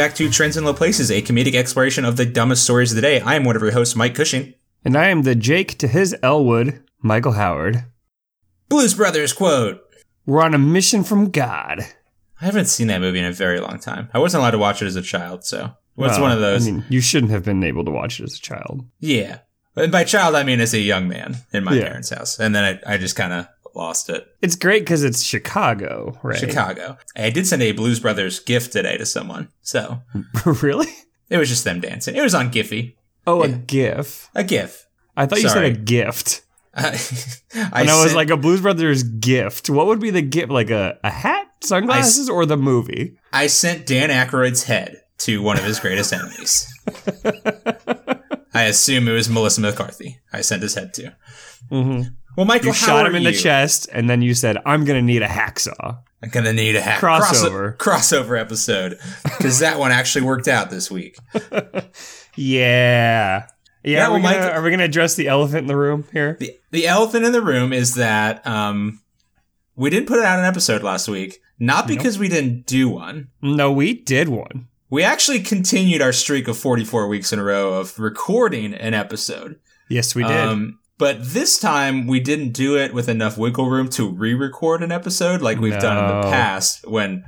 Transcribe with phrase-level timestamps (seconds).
[0.00, 3.02] Back to Trends in Low Places, a comedic exploration of the dumbest stories of the
[3.02, 3.20] day.
[3.20, 4.54] I am one of your hosts, Mike Cushing.
[4.82, 7.84] And I am the Jake to his Elwood, Michael Howard.
[8.70, 9.82] Blues Brothers quote.
[10.24, 11.80] We're on a mission from God.
[12.40, 14.08] I haven't seen that movie in a very long time.
[14.14, 16.66] I wasn't allowed to watch it as a child, so well, it's one of those.
[16.66, 18.86] I mean, you shouldn't have been able to watch it as a child.
[19.00, 19.40] Yeah.
[19.76, 21.82] And by child, I mean as a young man in my Yeah.
[21.88, 22.40] parents' house.
[22.40, 24.26] And then I, I just kind of lost it.
[24.42, 26.38] It's great because it's Chicago, right?
[26.38, 26.98] Chicago.
[27.16, 29.48] I did send a Blues Brothers gift today to someone.
[29.62, 30.02] So
[30.44, 30.92] really?
[31.28, 32.16] it was just them dancing.
[32.16, 32.96] It was on Giphy.
[33.26, 34.30] Oh, a GIF.
[34.34, 34.86] A GIF.
[35.16, 36.42] I thought you said a gift.
[36.74, 36.98] I,
[37.54, 39.68] And I, was like, a Blues Brothers gift.
[39.68, 40.50] What would be the gift?
[40.50, 43.16] Like a, a hat, sunglasses, or the movie?
[43.32, 46.72] I sent Dan Aykroyd's head to one of his greatest enemies.
[48.54, 50.18] I assume it was Melissa McCarthy.
[50.32, 51.14] I sent his head to.
[51.68, 52.02] hmm
[52.36, 54.84] Well, Michael, You how shot are him in the chest, and then you said, I'm
[54.84, 55.98] going to need a hacksaw.
[56.22, 57.74] I'm gonna need a hack Crossover.
[57.74, 61.16] crossover, crossover episode because that one actually worked out this week.
[62.36, 63.46] Yeah.
[63.82, 65.76] Yeah, Yeah, are, we well, gonna, Mike- are we gonna address the elephant in the
[65.76, 66.36] room here?
[66.38, 69.00] The the elephant in the room is that um,
[69.76, 73.28] we didn't put out an episode last week, not because we didn't do one.
[73.40, 74.68] No, we did one.
[74.90, 79.58] We actually continued our streak of 44 weeks in a row of recording an episode.
[79.88, 80.32] Yes, we did.
[80.36, 84.92] Um, but this time we didn't do it with enough wiggle room to re-record an
[84.92, 87.24] episode like we've done in the past when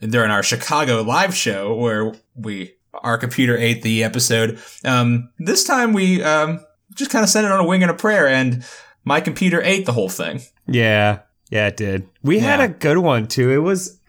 [0.00, 4.58] during our Chicago live show where we our computer ate the episode.
[4.84, 6.58] Um, this time we um,
[6.96, 8.64] just kind of sent it on a wing and a prayer, and
[9.04, 10.40] my computer ate the whole thing.
[10.66, 12.08] yeah, yeah, it did.
[12.22, 13.50] We had a good one too.
[13.50, 14.00] It was,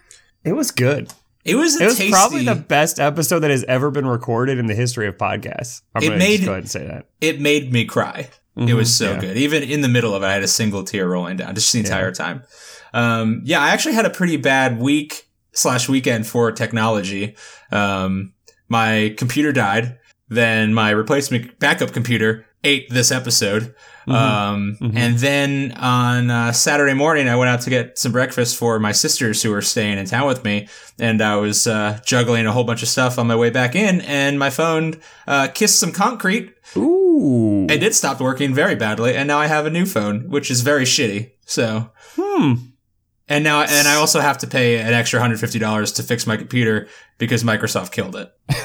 [0.44, 1.12] it was good.
[1.46, 2.12] It was It was tasty.
[2.12, 5.82] probably the best episode that has ever been recorded in the history of podcasts.
[5.96, 7.06] I'm It gonna made- just go ahead and say that.
[7.20, 8.30] it made me cry.
[8.58, 9.22] It was so yeah.
[9.22, 9.38] good.
[9.38, 11.80] Even in the middle of it, I had a single tear rolling down just the
[11.80, 12.44] entire time.
[12.94, 17.36] Um, yeah, I actually had a pretty bad week slash weekend for technology.
[17.72, 18.34] Um,
[18.68, 20.00] my computer died.
[20.28, 23.76] Then my replacement backup computer ate this episode.
[24.08, 24.12] Mm-hmm.
[24.12, 28.80] Um, and then on uh, Saturday morning, I went out to get some breakfast for
[28.80, 30.68] my sisters who were staying in town with me.
[31.00, 34.02] And I was uh, juggling a whole bunch of stuff on my way back in,
[34.02, 34.96] and my phone
[35.28, 37.01] uh, kissed some concrete Ooh.
[37.70, 40.62] It did stop working very badly, and now I have a new phone, which is
[40.62, 41.32] very shitty.
[41.46, 42.54] So, Hmm.
[43.28, 46.26] and now, and I also have to pay an extra hundred fifty dollars to fix
[46.28, 48.32] my computer because Microsoft killed it.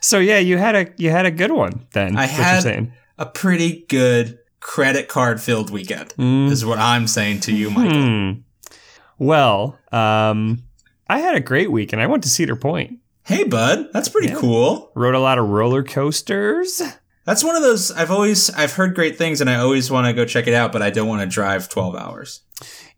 [0.00, 2.16] So yeah, you had a you had a good one then.
[2.16, 2.92] I had-.
[3.18, 6.50] A pretty good credit card filled weekend Mm.
[6.50, 8.02] is what I'm saying to you, Michael.
[8.02, 8.30] Hmm.
[9.18, 10.62] Well, um,
[11.08, 12.98] I had a great week, and I went to Cedar Point.
[13.28, 14.36] Hey, bud, that's pretty Yeah.
[14.36, 14.90] cool.
[14.94, 16.80] Rode a lot of roller coasters.
[17.26, 20.14] That's one of those I've always I've heard great things, and I always want to
[20.14, 22.40] go check it out, but I don't want to drive twelve hours.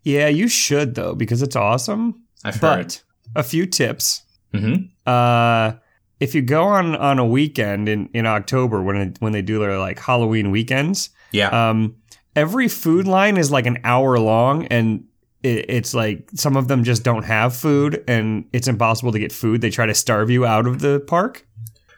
[0.03, 2.23] Yeah, you should though because it's awesome.
[2.45, 2.95] I've heard.
[3.35, 4.21] A few tips.
[4.53, 4.75] hmm
[5.05, 5.73] Uh,
[6.21, 9.59] if you go on on a weekend in in October when it, when they do
[9.59, 11.49] their like Halloween weekends, Yeah.
[11.69, 11.95] um,
[12.37, 15.03] every food line is like an hour long and.
[15.43, 19.31] It, it's like some of them just don't have food and it's impossible to get
[19.31, 19.61] food.
[19.61, 21.45] They try to starve you out of the park.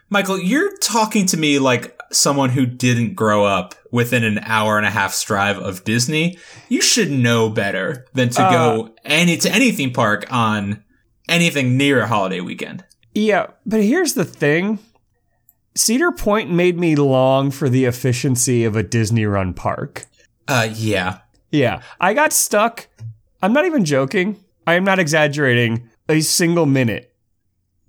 [0.09, 4.85] Michael, you're talking to me like someone who didn't grow up within an hour and
[4.85, 6.37] a half drive of Disney.
[6.69, 10.83] You should know better than to go any to any theme park on
[11.27, 12.83] anything near a holiday weekend.
[13.15, 14.79] Yeah, but here's the thing.
[15.75, 20.05] Cedar Point made me long for the efficiency of a Disney run park.
[20.47, 21.19] Uh, yeah.
[21.51, 22.87] Yeah, I got stuck.
[23.43, 24.41] I'm not even joking.
[24.65, 27.13] I am not exaggerating a single minute.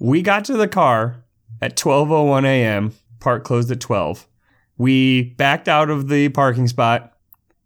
[0.00, 1.22] We got to the car
[1.62, 2.92] at 12:01 a.m.
[3.20, 4.26] Park closed at 12.
[4.76, 7.16] We backed out of the parking spot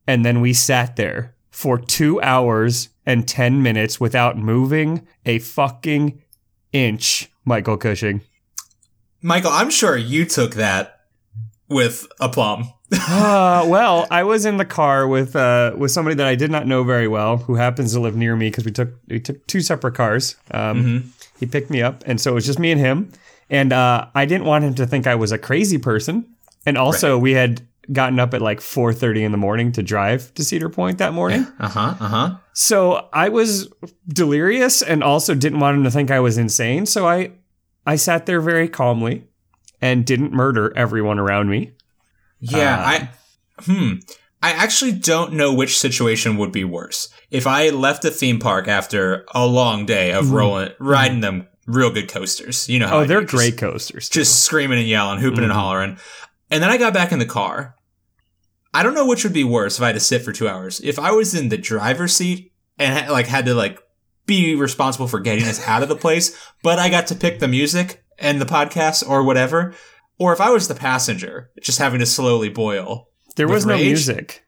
[0.07, 6.23] and then we sat there for 2 hours and 10 minutes without moving a fucking
[6.73, 8.21] inch, Michael Cushing.
[9.23, 10.98] Michael, I'm sure you took that
[11.69, 12.73] with aplomb.
[12.93, 16.67] uh, well, I was in the car with uh, with somebody that I did not
[16.67, 19.61] know very well, who happens to live near me because we took we took two
[19.61, 20.37] separate cars.
[20.51, 23.13] Um, He picked me up, and so it was just me and him.
[23.51, 26.27] And uh, I didn't want him to think I was a crazy person.
[26.67, 27.63] And also, we had
[27.93, 31.13] gotten up at like four thirty in the morning to drive to Cedar Point that
[31.13, 31.47] morning.
[31.61, 31.95] Uh huh.
[32.01, 32.37] Uh huh.
[32.53, 33.69] So I was
[34.09, 36.87] delirious, and also didn't want him to think I was insane.
[36.87, 37.33] So I
[37.87, 39.25] I sat there very calmly
[39.81, 41.73] and didn't murder everyone around me.
[42.41, 42.79] Yeah.
[42.79, 43.11] Uh, I.
[43.63, 43.93] Hmm.
[44.41, 47.09] I actually don't know which situation would be worse.
[47.31, 51.91] If I left the theme park after a long day of rolling, riding them real
[51.91, 53.01] good coasters, you know how Mm-hmm.
[53.01, 54.09] Oh, I they're do, just- great coasters.
[54.09, 54.21] too.
[54.21, 55.57] just screaming and yelling, hooping and Mhm.
[55.57, 55.99] hollering.
[56.51, 57.75] And then I got back in the car.
[58.73, 60.81] I don't know which would be worse if I had to sit for two hours.
[60.85, 63.81] If I was in the driver's seat and had, like had to like
[64.27, 67.49] be responsible for getting us out of the place, but I got to pick the
[67.49, 69.75] music and the podcast or whatever.
[70.19, 73.09] Or if I was the passenger, just having to slowly boil.
[73.37, 73.87] There was no rage?
[73.87, 74.45] music.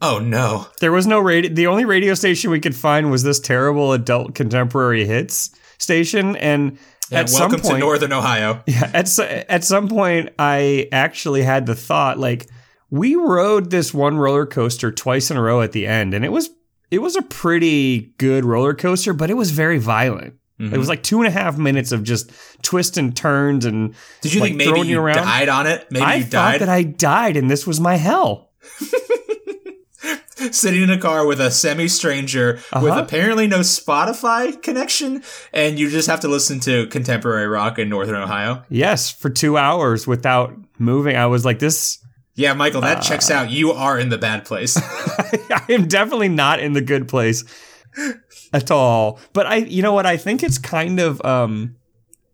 [0.00, 0.68] Oh no.
[0.80, 1.52] There was no radio.
[1.52, 6.78] The only radio station we could find was this terrible adult contemporary hits station, and
[7.10, 8.62] And at some point, to Northern Ohio.
[8.66, 12.48] Yeah, at at some point, I actually had the thought like
[12.90, 16.30] we rode this one roller coaster twice in a row at the end, and it
[16.30, 16.50] was
[16.90, 20.34] it was a pretty good roller coaster, but it was very violent.
[20.62, 20.72] Mhm.
[20.72, 22.30] It was like two and a half minutes of just
[22.62, 25.16] twists and turns, and Did you like, think maybe you around?
[25.24, 25.86] died on it?
[25.90, 28.50] Maybe I you thought died that I died, and this was my hell.
[30.50, 33.00] sitting in a car with a semi stranger with Uh-huh.
[33.02, 35.22] apparently no Spotify connection,
[35.52, 38.62] and you just have to listen to contemporary rock in Northern Ohio.
[38.68, 41.98] Yes, for two hours without moving, I was like, this.
[42.34, 43.02] Yeah, Michael, that Uh.
[43.02, 43.50] checks out.
[43.50, 44.76] You are in the bad place.
[45.50, 47.44] I am definitely not in the good place
[48.52, 49.18] at all.
[49.32, 50.06] But I, you know what?
[50.06, 51.76] I think it's kind of, um,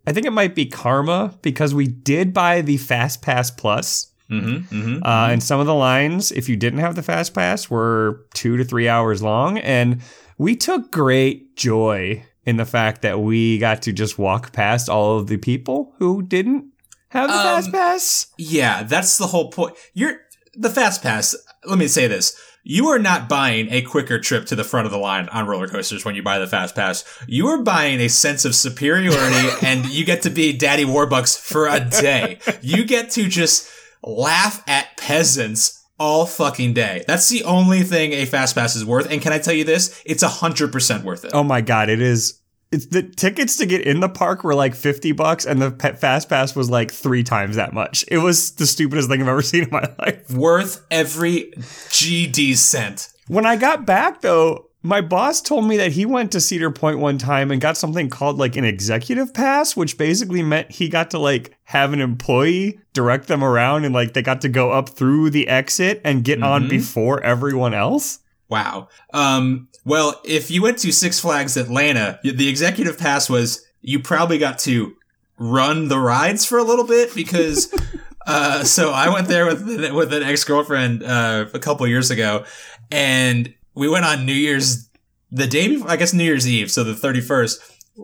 [0.06, 4.12] I think it might be karma because we did buy the Fast Pass Plus.
[4.30, 5.02] mm-hmm, mm-hmm.
[5.02, 8.56] Uh, and some of the lines, if you didn't have the Fast Pass, were two
[8.56, 9.58] to three hours long.
[9.58, 10.00] And
[10.38, 15.18] we took great joy in the fact that we got to just walk past all
[15.18, 16.72] of the people who didn't
[17.10, 18.26] have the Um, Fast Pass.
[18.38, 19.76] Yeah, that's the whole point.
[19.92, 20.20] You're
[20.54, 21.36] the fast pass.
[21.64, 22.36] Let me say this.
[22.70, 25.68] You are not buying a quicker trip to the front of the line on roller
[25.68, 27.02] coasters when you buy the fast pass.
[27.26, 31.66] You are buying a sense of superiority and you get to be Daddy Warbucks for
[31.66, 32.40] a day.
[32.60, 33.70] You get to just
[34.02, 37.04] laugh at peasants all fucking day.
[37.06, 39.10] That's the only thing a fast pass is worth.
[39.10, 40.02] And can I tell you this?
[40.04, 41.30] It's a hundred percent worth it.
[41.32, 42.37] Oh my god, it is.
[42.70, 46.28] It's the tickets to get in the park were like fifty bucks, and the fast
[46.28, 48.04] pass was like three times that much.
[48.08, 50.30] It was the stupidest thing I've ever seen in my life.
[50.30, 53.08] Worth every GD cent.
[53.28, 56.98] When I got back though, my boss told me that he went to Cedar Point
[56.98, 61.10] one time and got something called like an executive pass, which basically meant he got
[61.12, 64.90] to like have an employee direct them around and like they got to go up
[64.90, 66.68] through the exit and get on Mhm.
[66.70, 68.20] before everyone else.
[68.50, 68.88] Wow.
[69.12, 74.38] Um, well, if you went to Six Flags Atlanta, the executive pass was you probably
[74.38, 74.94] got to
[75.38, 77.72] run the rides for a little bit because.
[78.30, 79.62] Uh, so I went there with
[79.94, 82.44] with an ex girlfriend uh, a couple years ago,
[82.90, 84.90] and we went on New Year's
[85.30, 85.88] the day before.
[85.90, 87.58] I guess New Year's Eve, so the thirty first.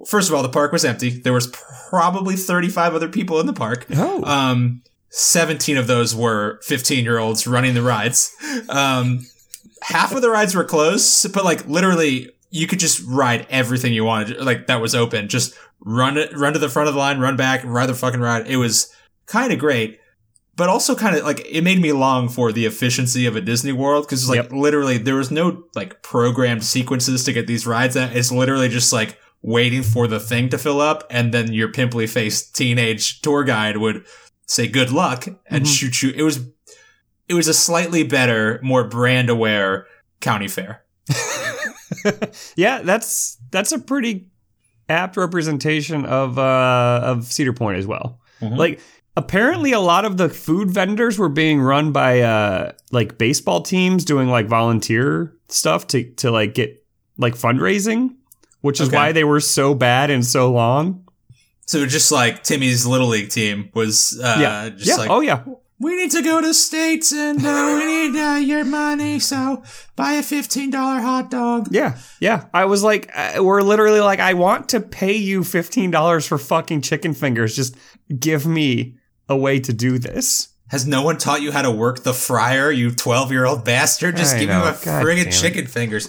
[0.07, 1.11] First of all, the park was empty.
[1.11, 1.49] There was
[1.91, 3.85] probably thirty five other people in the park.
[3.95, 8.35] Oh, Um, 17 of those were 15 year olds running the rides.
[8.71, 9.27] Um,
[9.85, 14.05] half of the rides were closed, but like literally you could just ride everything you
[14.05, 14.41] wanted.
[14.41, 15.29] Like that was open.
[15.29, 18.21] Just run it, run to the front of the line, run back, ride the fucking
[18.21, 18.47] ride.
[18.47, 18.93] It was
[19.27, 19.99] kind of great,
[20.57, 23.73] but also kind of like it made me long for the efficiency of a Disney
[23.73, 24.53] World because like Yep.
[24.53, 28.15] literally there was no like programmed sequences to get these rides out.
[28.17, 32.07] It's literally just like waiting for the thing to fill up and then your pimply
[32.07, 34.05] faced teenage tour guide would
[34.47, 35.77] say good luck and Mhm.
[35.77, 36.11] shoot you.
[36.17, 36.39] It was
[37.29, 39.87] it was a slightly better, more brand aware
[40.21, 40.85] county fair.
[42.56, 44.29] yeah, that's that's a pretty
[44.89, 48.20] apt representation of uh of Cedar Point as well.
[48.41, 48.56] Mhm.
[48.56, 48.81] Like
[49.17, 54.05] apparently a lot of the food vendors were being run by uh like baseball teams
[54.05, 56.84] doing like volunteer stuff to to like get
[57.17, 58.15] like fundraising,
[58.60, 58.96] which is Okay.
[58.96, 61.06] why they were so bad and so long.
[61.67, 64.69] So just like Timmy's little league team was uh yeah.
[64.70, 64.96] just yeah.
[64.96, 65.43] like oh yeah.
[65.81, 69.63] We need to go to states and uh, we need uh, your money, so
[69.97, 71.69] buy a fifteen dollar hot dog.
[71.71, 71.99] Yeah.
[72.21, 72.47] Yeah.
[72.55, 76.81] I was like uh, we're literally like I want to pay you $15 for fucking
[76.83, 77.57] chicken fingers.
[77.57, 77.77] Just
[78.19, 78.97] give me
[79.29, 80.49] a way to do this.
[80.69, 84.17] Has no one taught you how to work the fryer, you twelve year old bastard?
[84.17, 84.63] Just I give know.
[84.65, 86.09] me a God damn friggin' chicken fingers.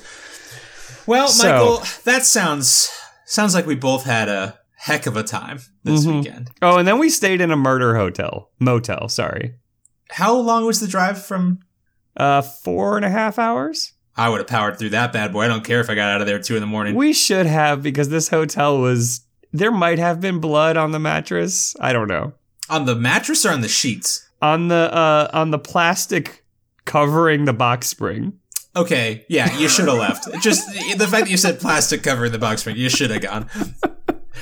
[1.06, 2.90] Well, So- Michael, that sounds
[3.26, 6.18] sounds like we both had a heck of a time this Mhm.
[6.24, 6.52] weekend.
[6.62, 9.10] Oh, and then we stayed in a murder hotel, motel.
[9.10, 9.56] Sorry,
[10.12, 11.60] How long was the drive from?
[12.18, 13.94] uh, four and a half hours.
[14.16, 15.44] I would have powered through that bad boy.
[15.44, 16.96] I don't care if I got out of there at two in the morning.
[16.96, 19.22] We should have because this hotel was.
[19.52, 21.76] There might have been blood on the mattress.
[21.82, 22.34] I don't know.
[22.70, 24.28] on the mattress or on the sheets?
[24.42, 26.44] On the uh, on the plastic
[26.86, 28.34] covering the box spring.
[28.76, 30.28] Okay, yeah, you should have left.
[30.42, 33.50] Just the fact that you said plastic covering the box spring, you should have gone.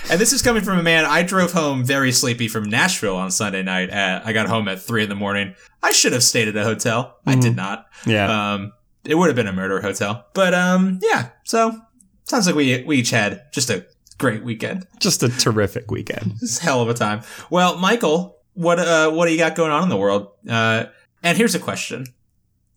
[0.09, 1.05] And this is coming from a man.
[1.05, 3.89] I drove home very sleepy from Nashville on Sunday night.
[3.89, 5.55] At, I got home at three in the morning.
[5.81, 7.17] I should have stayed at a hotel.
[7.25, 7.87] I did not.
[8.05, 8.53] Yeah.
[8.53, 8.73] Um,
[9.05, 10.25] it would have been a murder hotel.
[10.33, 11.29] But um, yeah.
[11.45, 11.79] So
[12.25, 13.85] sounds like we we each had just a
[14.17, 14.85] great weekend.
[14.99, 16.33] Just a terrific weekend.
[16.41, 17.21] This a hell of a time.
[17.49, 20.27] Well, Michael, what uh, what do you got going on in the world?
[20.47, 20.85] Uh,
[21.23, 22.05] and here's a question: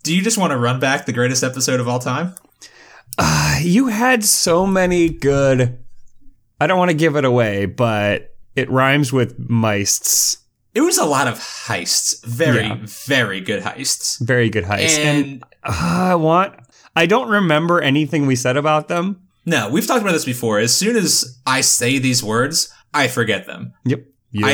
[0.04, 2.35] Do you just want to run back the greatest episode of all time?
[3.18, 5.78] Uh, you had so many good.
[6.60, 10.38] I don't want to give it away, but it rhymes with meists.
[10.75, 12.25] It was a lot of heists.
[12.25, 12.78] Very, Yeah.
[12.84, 14.20] very good heists.
[14.20, 14.98] Very good heists.
[14.98, 16.54] And, And uh, I want.
[16.94, 19.20] I don't remember anything we said about them.
[19.44, 20.58] no, we've talked about this before.
[20.58, 23.72] As soon as I say these words, I forget them.
[23.84, 24.04] Yep.
[24.42, 24.52] I,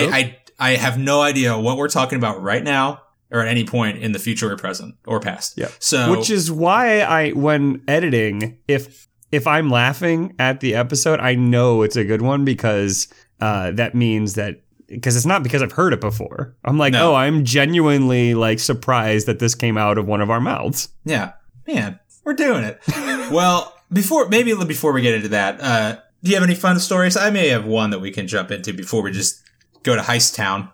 [0.58, 3.98] I I have no idea what we're talking about right now or at any point
[3.98, 5.54] in the future or present or past.
[5.56, 5.68] Yeah.
[5.78, 11.34] So Which is why I, when editing, if if I'm laughing at the episode, I
[11.34, 13.08] know it's a good one because
[13.40, 16.54] uh, that means that because it's not because I've heard it before.
[16.64, 17.12] I'm like, No.
[17.12, 20.88] oh, I'm genuinely like surprised that this came out of one of our mouths.
[21.04, 21.32] yeah,
[21.66, 22.78] man, we're doing it.
[23.32, 27.16] well, before maybe before we get into that, uh, do you have any fun stories?
[27.16, 29.42] I may have one that we can jump into before we just
[29.82, 30.68] go to Heist Town.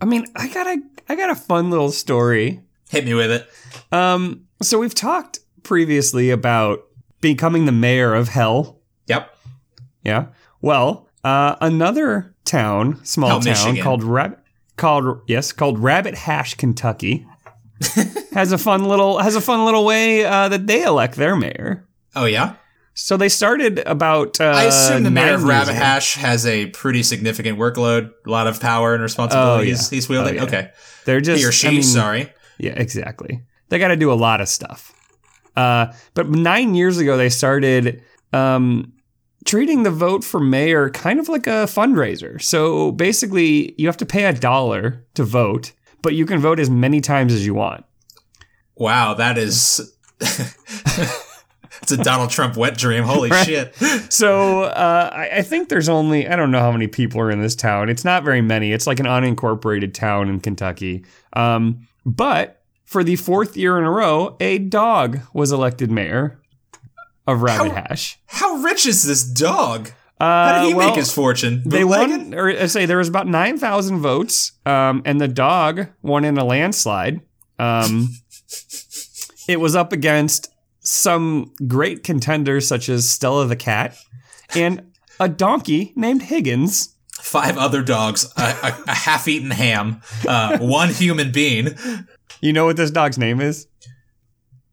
[0.00, 0.76] I mean, I got a
[1.08, 2.60] I got a fun little story.
[2.90, 3.48] Hit me with it.
[3.90, 6.84] Um, so we've talked previously about
[7.22, 8.80] becoming the mayor of hell.
[9.06, 9.34] Yep.
[10.04, 10.26] Yeah.
[10.60, 13.82] Well, uh, another town, small Hell, town Michigan.
[13.82, 14.38] called Rabbit,
[14.76, 17.26] called yes, called Rabbit Hash, Kentucky,
[18.34, 21.88] has a fun little has a fun little way uh, that they elect their mayor.
[22.14, 22.56] Oh yeah.
[22.94, 24.38] So they started about.
[24.38, 25.74] Uh, I assume the mayor of Rabbit.
[25.74, 29.96] Hash has a pretty significant workload, a lot of power and responsibility Oh, he's, yeah.
[29.96, 30.34] he's wielding.
[30.34, 30.44] Oh, yeah.
[30.44, 30.70] Okay.
[31.06, 32.32] They're just He or she, I mean, sorry.
[32.58, 33.44] Yeah, exactly.
[33.70, 34.92] They got to do a lot of stuff.
[35.56, 38.92] Uh, but nine years ago, they started um,
[39.44, 42.40] treating the vote for mayor kind of like a fundraiser.
[42.40, 46.70] So basically, you have to pay a dollar to vote, but you can vote as
[46.70, 47.84] many times as you want.
[48.76, 49.94] Wow, that is.
[50.20, 53.04] it's a Donald Trump wet dream.
[53.04, 53.46] Holy Right.
[53.46, 53.74] shit.
[54.12, 57.40] So uh, I, I think there's only I don't know how many people are in
[57.42, 57.88] this town.
[57.88, 58.72] It's not very many.
[58.72, 61.04] It's like an unincorporated town in Kentucky.
[61.34, 62.61] Um, but
[62.92, 66.40] for the fourth year in a row, a dog was elected mayor
[67.26, 68.18] of Rabbit How- Hash.
[68.26, 69.90] How rich is this dog?
[70.20, 71.62] Uh, How did he well, make his fortune?
[71.66, 75.88] They won, or I say there was about nine thousand votes, um, and the dog
[76.00, 77.20] won in a landslide.
[77.58, 78.10] Um,
[79.48, 80.48] it was up against
[80.80, 83.96] some great contenders such as Stella the cat
[84.54, 86.94] and a donkey named Higgins.
[87.20, 91.68] Five other dogs, a, a, a half-eaten ham, uh, one human being,
[92.42, 93.68] You know what this dog's name is?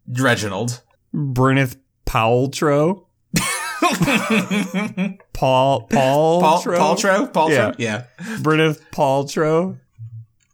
[0.07, 0.81] Reginald.
[1.13, 3.05] Bryneth Paltrow.
[5.33, 7.31] Paul Paul Paul, Paltrow?
[7.31, 7.75] Paltrow?
[7.77, 8.05] Yeah.
[8.41, 9.79] Bryneth Paltrow.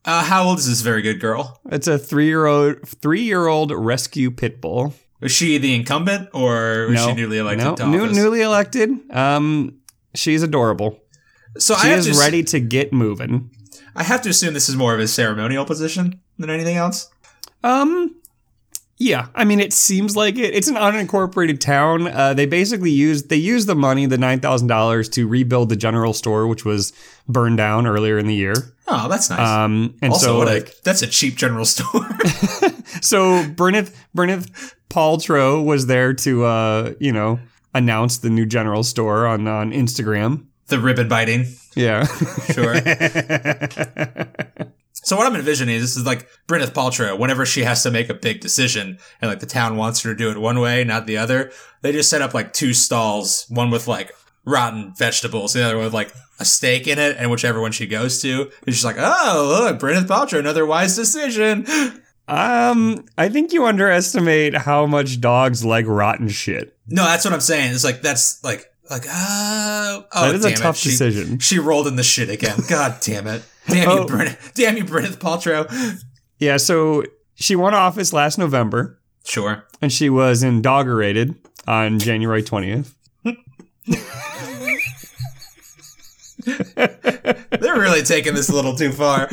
[0.04, 1.62] Uh, how old is this very good girl?
[1.72, 4.94] It's a three year old three year old rescue pit bull.
[5.22, 8.90] Was she the incumbent or was she newly elected no, to new- newly elected.
[9.10, 9.80] Um,
[10.14, 11.00] she's adorable.
[11.58, 13.52] so She is to, ready to get moving.
[13.96, 17.10] I have to assume this is more of a ceremonial position than anything else.
[17.64, 18.16] Um,
[18.98, 20.54] yeah, I mean, it seems like it.
[20.54, 22.08] It's an unincorporated town.
[22.08, 25.76] Uh, they basically used they used the money, the nine thousand dollars, to rebuild the
[25.76, 26.94] general store, which was
[27.28, 28.54] burned down earlier in the year.
[28.88, 29.40] Oh, that's nice.
[29.40, 32.08] Um, and also, so like a, that's a cheap general store.
[33.02, 37.40] so Berneth Berneth Paltrow was there to uh, you know
[37.74, 40.46] announce the new general store on on Instagram.
[40.68, 41.46] the ribbon biting.
[41.76, 42.06] Yeah,
[42.54, 42.76] Sure.
[45.06, 47.18] So what I'm envisioning is this is like Bryneth Paltrow.
[47.18, 50.18] Whenever she has to make a big decision, and like the town wants her to
[50.18, 53.70] do it one way, not the other, they just set up like two stalls, one
[53.70, 54.12] with like
[54.46, 57.88] rotten vegetables, the other one with like a steak in it, and whichever one she
[57.88, 61.66] goes to, it's just like, oh look, Bryneth Paltrow, another wise decision.
[62.28, 66.76] Um, I think you underestimate how much dogs like rotten shit.
[66.88, 67.74] No, that's what I'm saying.
[67.74, 70.62] It's like that's like like uh, oh, That is a damn it.
[70.62, 71.38] tough She- decision.
[71.40, 72.58] She rolled in the shit again.
[72.68, 73.44] God damn it.
[73.68, 74.06] Damn you, Oh.
[74.06, 74.54] Bryneth.
[74.54, 76.02] Damn you, Bryneth Paltrow.
[76.40, 77.04] Yeah, so
[77.36, 79.66] she won office last November, Sure.
[79.82, 81.36] and she was inaugurated
[81.68, 82.94] on January twentieth.
[86.76, 89.30] They're really taking this a little too far.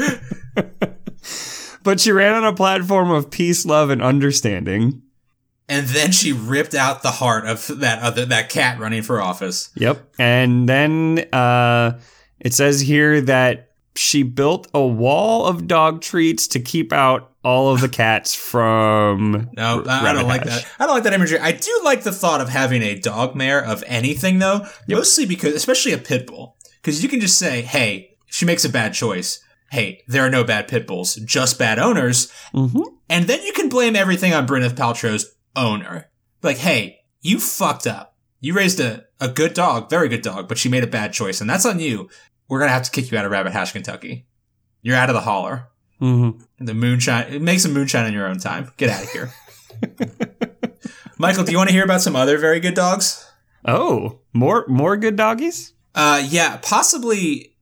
[1.83, 5.03] But she ran on a platform of peace, love, and understanding.
[5.69, 9.71] And then she ripped out the heart of that other that cat running for office.
[9.75, 10.15] Yep.
[10.19, 11.99] And then uh,
[12.41, 17.73] it says here that she built a wall of dog treats to keep out all
[17.75, 19.51] of the cats from.
[19.57, 20.67] No, R- I, I don't like that.
[20.79, 21.39] I don't like that imagery.
[21.39, 24.67] I do like the thought of having a dog mayor of anything, though.
[24.89, 28.69] Mostly because, especially a pit bull, because you can just say, "Hey, she makes a
[28.69, 29.41] bad choice.
[29.71, 32.85] Hey, there are no bad pit bulls, just bad owners." Mhm.
[33.09, 36.09] And then you can blame everything on Bryneth Paltrow's owner.
[36.43, 38.17] Like, hey, you fucked up.
[38.41, 41.41] You raised a, a good dog, very good dog, but she made a bad choice,
[41.41, 42.09] and that's on you.
[42.49, 44.27] We're gonna have to kick you out of Rabbit Hash, Kentucky.
[44.83, 45.69] You're out of the holler.
[46.01, 46.43] Mhm.
[46.59, 48.73] The moonshine, make some moonshine in your own time.
[48.77, 49.33] Get out of here.
[51.19, 53.25] Michael, do you want to hear about some other very good dogs?
[53.65, 55.73] Oh, more more good doggies?
[55.95, 57.55] Uh, yeah, possibly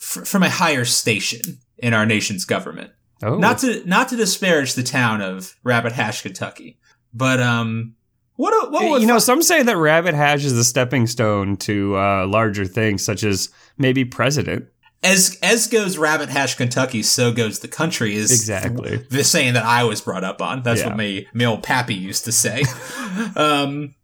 [0.00, 2.92] f- from a higher station in our nation's government.
[3.22, 6.78] Oh, Not to not to disparage the town of Rabbit Hash, Kentucky,
[7.12, 7.94] but um,
[8.36, 11.56] what a, what would you know, some say that Rabbit Hash is a stepping stone
[11.58, 14.66] to uh, larger things, such as maybe president.
[15.02, 18.14] as as goes Rabbit Hash, Kentucky, so goes the country.
[18.14, 18.98] Is Exactly.
[19.10, 20.62] the saying that I was brought up on.
[20.62, 20.88] That's Yeah.
[20.88, 22.62] what my my old pappy used to say.
[23.36, 23.94] um,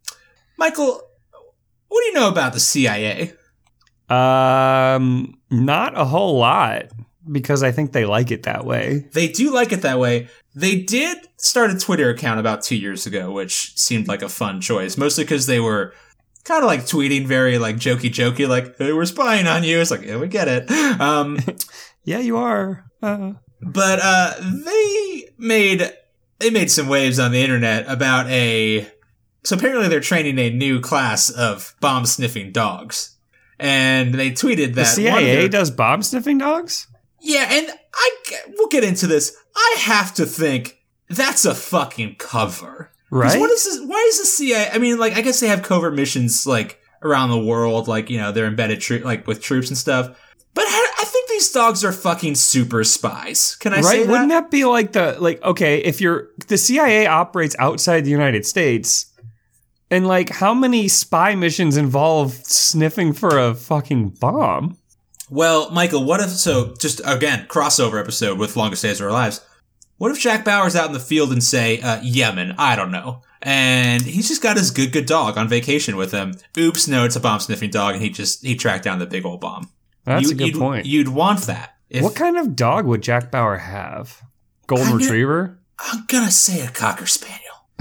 [0.59, 1.01] Michael,
[1.89, 3.33] what do you know about the CIA?
[4.09, 6.85] Um, not a whole lot
[7.31, 9.09] because I think they like it that way.
[9.13, 10.29] They do like it that way.
[10.55, 14.61] They did start a Twitter account about two years ago, which seemed like a fun
[14.61, 15.95] choice, mostly because they were
[16.45, 19.79] kind of like tweeting very like jokey jokey, like, hey, we're spying on you.
[19.81, 20.71] It's like, yeah, we get it.
[21.01, 21.39] Um,
[22.05, 22.85] Yeah, you are.
[23.03, 25.93] Uh, but uh, they made
[26.41, 28.89] they made some waves on the internet about a
[29.45, 33.17] so apparently they're training a new class of bomb sniffing dogs
[33.59, 36.89] and they tweeted that the one of CIA their- does bomb sniffing dogs.
[37.23, 38.11] Yeah and I
[38.57, 43.39] we'll get into this i have to think that's a fucking cover, Right?
[43.39, 45.95] what is this why is the cia i mean like i guess they have covert
[45.95, 49.77] missions like around the world like you know they're embedded tro- like with troops and
[49.77, 50.19] stuff
[50.55, 54.07] but I, I think these dogs are fucking super spies can i say right?
[54.07, 54.11] that?
[54.13, 58.47] Wouldn't that be like the like okay, if you're the CIA operates outside the United
[58.47, 59.07] States
[59.91, 64.79] and like how many spy missions involve sniffing for a fucking bomb?
[65.33, 66.75] Well, Michael, what if so?
[66.79, 69.41] Just again, crossover episode with Longest Days of Our Lives.
[69.97, 72.55] What if Jack Bauer's out in the field and say uh, Yemen?
[72.59, 76.35] I don't know, and he's just got his good good dog on vacation with him.
[76.59, 79.25] Oops, no, it's a bomb sniffing dog, and he just he tracked down the big
[79.25, 79.71] old bomb.
[80.05, 80.85] That's You- a good you'd, point.
[80.85, 81.77] You'd want that.
[81.89, 84.21] If, what kind of dog would Jack Bauer have?
[84.67, 85.59] Golden I'm gonna- retriever?
[85.79, 87.39] I'm gonna say a cocker spaniel,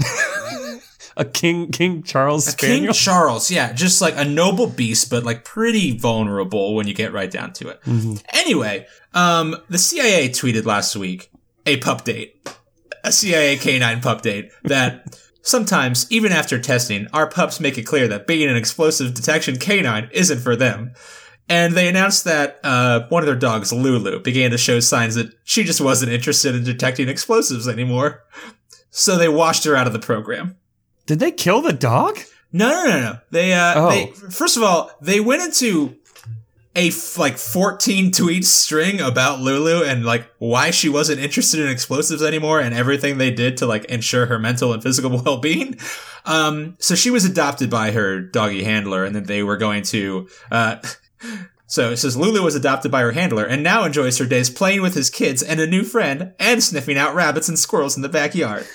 [1.16, 3.50] A King King Charles a King Charles.
[3.50, 7.52] Yeah, just like a noble beast, but like pretty vulnerable when you get right down
[7.54, 7.80] to it.
[7.82, 8.22] Mhm.
[8.32, 11.30] Anyway, um, the CIA tweeted last week
[11.66, 12.48] a pup date,
[13.04, 18.08] a CIA canine pup date that sometimes, even after testing, our pups make it clear
[18.08, 20.92] that being an explosive detection canine isn't for them.
[21.48, 25.34] And they announced that uh, one of their dogs, Lulu, began to show signs that
[25.44, 28.22] she just wasn't interested in detecting explosives anymore.
[28.90, 30.56] So they washed her out of the program.
[31.06, 32.18] Did they kill the dog?
[32.52, 33.18] No, no, no, no.
[33.30, 33.90] They, uh, Oh.
[33.90, 35.96] they, first of all, they went into
[36.74, 41.68] a f- like 14 tweet string about Lulu and like why she wasn't interested in
[41.68, 45.78] explosives anymore and everything they did to like ensure her mental and physical well-being.
[46.24, 50.28] Um, so she was adopted by her doggy handler and then they were going to,
[50.50, 50.76] uh,
[51.66, 54.80] so it says Lulu was adopted by her handler and now enjoys her days playing
[54.82, 58.08] with his kids and a new friend and sniffing out rabbits and squirrels in the
[58.08, 58.66] backyard.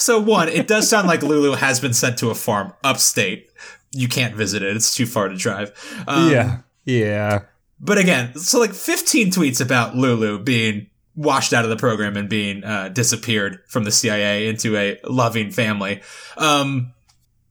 [0.00, 3.50] So one, it does sound like Lulu has been sent to a farm upstate.
[3.92, 5.72] You can't visit it; it's too far to drive.
[6.08, 6.58] Um, yeah.
[6.84, 7.42] Yeah.
[7.78, 12.28] But again, so like 15 tweets about Lulu being washed out of the program and
[12.28, 16.00] being uh, disappeared from the CIA into a loving family.
[16.36, 16.94] Um,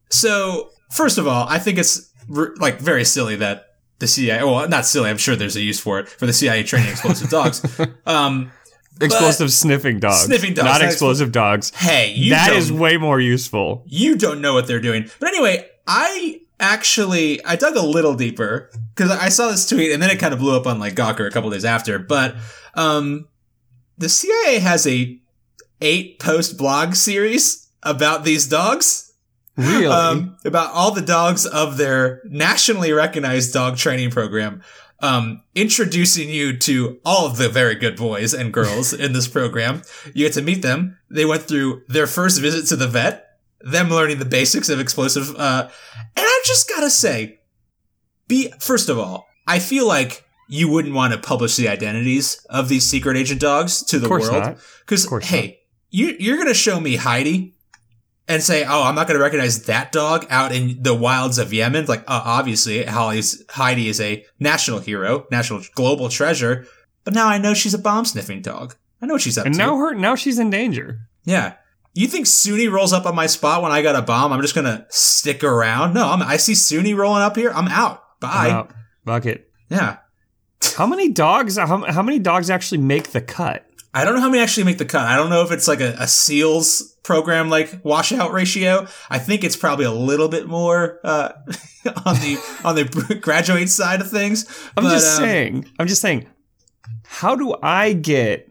[0.10, 3.66] so first of all, I think it's r- like very silly that
[4.00, 4.44] the CIA.
[4.44, 5.10] Well, not silly.
[5.10, 7.64] I'm sure there's a use for it for the CIA training explosive dogs.
[8.06, 8.52] Um,
[9.02, 10.22] Explosive sniffing dogs.
[10.26, 11.72] Sniffing dogs, Not explosive dogs.
[11.76, 13.84] hey, you That way more useful.
[13.88, 15.10] you don't know what they're doing.
[15.20, 20.02] But anyway, I actually I dug a little deeper because I saw this tweet and
[20.04, 21.98] then it kind of blew up on like Gawker a couple days after.
[22.00, 22.36] But
[22.76, 23.28] um,
[23.98, 25.20] the CIA has a
[25.82, 29.14] eight post blog series about these dogs.
[29.56, 29.88] Really?
[29.88, 34.62] Um, about all the dogs of their nationally recognized dog training program.
[35.02, 39.82] Um, introducing you to all of the very good boys and girls in this program.
[40.14, 40.98] You get to meet them.
[41.10, 45.34] They went through their first visit to the vet, them learning the basics of explosive,
[45.38, 45.70] uh,
[46.16, 47.40] and I just gotta say,
[48.28, 52.70] be, first of all, I feel like you wouldn't want to publish the identities of
[52.70, 54.44] these secret agent dogs to the of course world.
[54.44, 54.58] not.
[54.80, 55.60] Because hey,
[55.92, 57.56] you you're gonna show me Heidi
[58.30, 61.86] and say, "Oh, I'm not gonna recognize that dog out in the wilds of Yemen."
[61.88, 66.66] Like, uh, obviously, Holly's Heidi is a national hero, national global treasure.
[67.04, 68.76] But now I know she's a bomb sniffing dog.
[69.02, 69.58] I know what she's up And to.
[69.58, 71.00] now her now she's in danger.
[71.26, 71.54] yeah.
[71.96, 74.32] You think Suni rolls up on my spot when I got a bomb?
[74.32, 75.96] I'm just gonna stick around?
[75.96, 77.52] No, I'm, I see Suni rolling up here.
[77.54, 78.04] I'm out.
[78.22, 78.30] Bye.
[78.50, 78.72] I'm out.
[79.06, 79.50] Bucket.
[79.70, 79.98] Yeah.
[80.78, 83.66] How many dogs how, how many dogs actually make the cut?
[83.94, 85.08] I don't know how many actually make the cut.
[85.08, 88.88] I don't know if it's like a, a SEALs program like washout ratio.
[89.10, 91.32] I think it's probably a little bit more uh,
[92.06, 94.46] on the on the graduate side of things.
[94.78, 95.72] I'm But, just um, saying.
[95.80, 96.28] I'm just saying.
[97.06, 98.50] How do I get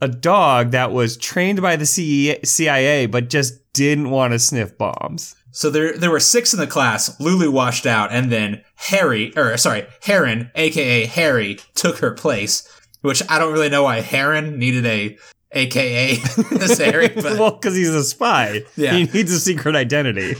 [0.00, 4.76] a dog that was trained by the CIA, CIA but just didn't want to sniff
[4.78, 5.34] bombs.
[5.50, 7.18] So there there were six in the class.
[7.20, 12.68] Lulu washed out, and then Harry, or sorry, Heron, aka Harry, took her place.
[13.08, 15.18] Which I don't really know why Heron needed a
[15.52, 18.62] aka Harry, but well, because he's a spy.
[18.76, 18.94] Yeah.
[18.94, 20.36] He needs a secret identity.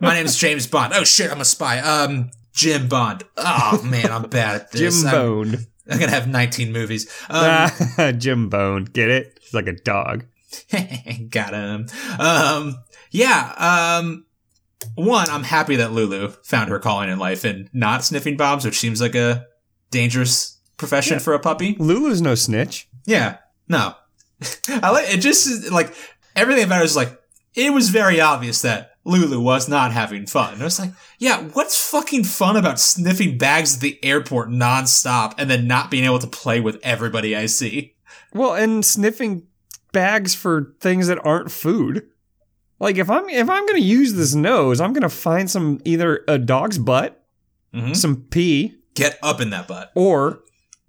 [0.00, 0.92] my name's James Bond.
[0.94, 1.78] Oh shit, I'm a spy.
[1.80, 3.24] Um, Jim Bond.
[3.36, 5.04] Oh man, I'm bad at Jim this.
[5.04, 5.56] I'm, Bone.
[5.88, 7.10] I'm gonna have 19 movies.
[7.30, 8.84] Um, Jim Bone.
[8.84, 9.38] Get it?
[9.42, 10.24] He's like a dog.
[11.30, 11.86] Got him.
[12.18, 12.76] Um,
[13.10, 13.98] yeah.
[14.00, 14.26] Um,
[14.94, 18.78] one, I'm happy that Lulu found her calling in life and not sniffing bombs, which
[18.78, 19.46] seems like a
[19.90, 21.18] dangerous profession Yeah.
[21.20, 21.76] for a puppy.
[21.78, 22.88] Lulu's no snitch.
[23.04, 23.38] Yeah.
[23.68, 23.94] No.
[24.68, 25.18] I like it.
[25.18, 25.94] Just like
[26.34, 27.18] everything about it is like
[27.54, 30.52] it was very obvious that Lulu was not having fun.
[30.54, 35.34] And I was like, yeah, what's fucking fun about sniffing bags at the airport nonstop
[35.38, 37.94] and then not being able to play with everybody I see?
[38.34, 39.44] Well, and sniffing
[39.92, 42.06] bags for things that aren't food.
[42.78, 46.36] Like if I'm if I'm gonna use this nose, I'm gonna find some either a
[46.36, 47.24] dog's butt,
[47.74, 47.96] Mhm.
[47.96, 49.92] some pee, Get up in that butt.
[49.94, 50.40] or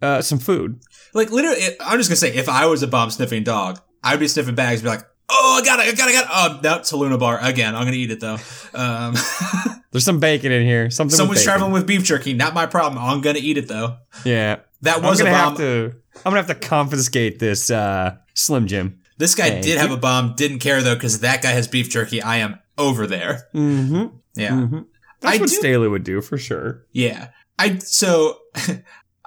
[0.01, 0.79] uh, some food.
[1.13, 4.27] Like literally, I'm just gonna say, if I was a bomb sniffing dog, I'd be
[4.27, 6.29] sniffing bags, and be like, "Oh, I got it, I got it, I got it."
[6.31, 7.75] Oh, no, it's a Luna bar again.
[7.75, 8.37] I'm gonna eat it though.
[8.73, 9.15] Um,
[9.91, 10.89] There's some bacon in here.
[10.91, 11.11] Something.
[11.13, 11.47] with someone's bacon.
[11.51, 13.01] traveling with beef jerky, not my problem.
[13.03, 13.97] I'm gonna eat it though.
[14.25, 15.33] Yeah, That was a bomb.
[15.33, 15.93] have to.
[16.17, 18.99] I'm gonna have to confiscate this uh, Slim Jim.
[19.17, 21.89] this guy Thank did have a bomb, didn't care though, because that guy has beef
[21.89, 22.21] jerky.
[22.21, 23.47] I am over there.
[23.55, 24.15] Mm-hmm.
[24.35, 24.79] Yeah, mm-hmm.
[25.21, 26.85] That's I what do- Staley would do for sure.
[26.91, 27.29] yeah.
[27.57, 28.37] I so.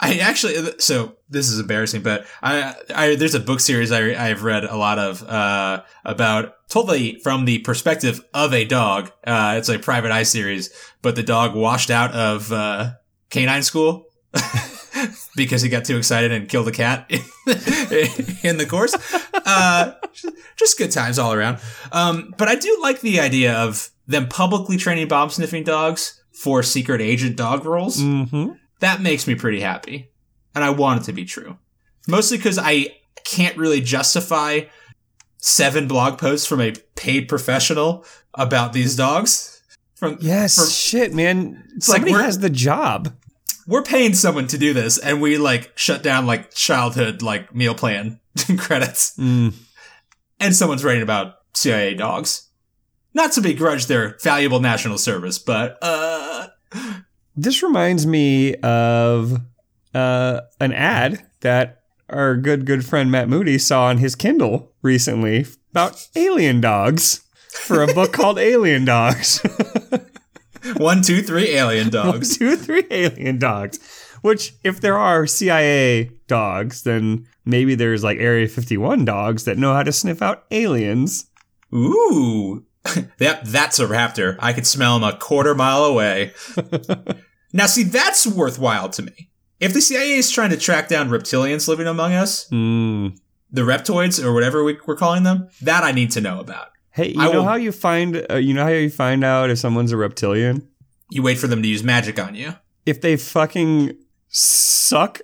[0.02, 4.42] I actually so this is embarrassing, but I, I there's a book series I I've
[4.42, 9.12] read a lot of uh about totally from the perspective of a dog.
[9.26, 10.70] Uh, it's a private eye series,
[11.02, 12.92] but the dog washed out of uh,
[13.28, 14.06] canine school
[15.36, 17.06] because he got too excited and killed a cat
[18.42, 18.94] in the course.
[19.34, 19.94] Uh,
[20.56, 21.58] just good times all around.
[21.92, 26.62] Um, but I do like the idea of them publicly training bomb sniffing dogs for
[26.62, 28.52] secret agent dog roles Mm-hmm.
[28.80, 30.10] That makes me pretty happy.
[30.54, 31.58] And I want it to be true.
[32.08, 34.62] Mostly because I can't really justify
[35.38, 39.62] seven blog posts from a paid professional about these dogs.
[39.94, 41.62] From Yes, For- shit, man.
[41.74, 43.14] like Somebody we're- has the job.
[43.66, 47.74] we're paying someone to do this, and we like shut down like childhood like meal
[47.74, 48.18] plan
[48.58, 49.52] credits, Mm.
[50.40, 52.48] and someone's writing about CIA dogs.
[53.12, 56.48] Not to begrudge their valuable national service, but uh,
[57.42, 59.40] This reminds me of
[59.94, 65.46] uh, an ad that our good good friend Matt Moody saw on his Kindle recently
[65.70, 69.40] about alien dogs for a book called Alien Dogs.
[70.76, 72.36] one, two, three alien dogs.
[72.36, 73.78] Two three alien dogs.
[74.20, 79.72] Which, if there are CIA dogs, then maybe there's like Area 51 dogs that know
[79.72, 81.30] how to sniff out aliens.
[81.74, 82.66] Ooh.
[83.18, 84.36] yep, that's a raptor.
[84.40, 86.34] I could smell him a quarter mile away.
[87.52, 89.30] Now, see, that's worthwhile to me.
[89.58, 93.08] If the CIA is trying to track down reptilians living among us, Hmm.
[93.50, 96.68] the reptoids or whatever we, we're calling them, that I need to know about.
[96.92, 99.50] Hey, you I know will- how you find uh, you know how you find out
[99.50, 100.66] if someone's a reptilian?
[101.10, 102.54] You wait for them to use magic on you.
[102.86, 103.96] If they fucking
[104.28, 105.20] suck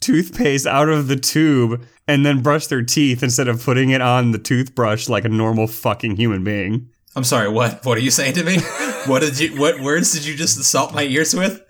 [0.00, 4.32] toothpaste out of the tube and then brush their teeth instead of putting it on
[4.32, 6.88] the toothbrush like a normal fucking human being.
[7.16, 7.84] I'm sorry, what?
[7.84, 8.56] What are you saying to me?
[9.06, 9.58] what did you?
[9.60, 11.60] What words did you just assault my ears with?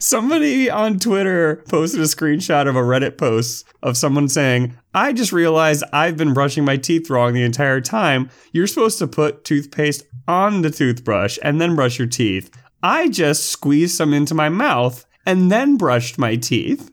[0.00, 5.32] Somebody on Twitter posted a screenshot of a Reddit post of someone saying, I just
[5.32, 8.30] realized I've been brushing my teeth wrong the entire time.
[8.52, 12.50] You're supposed to put toothpaste on the toothbrush and then brush your teeth.
[12.82, 16.92] I just squeezed some into my mouth and then brushed my teeth.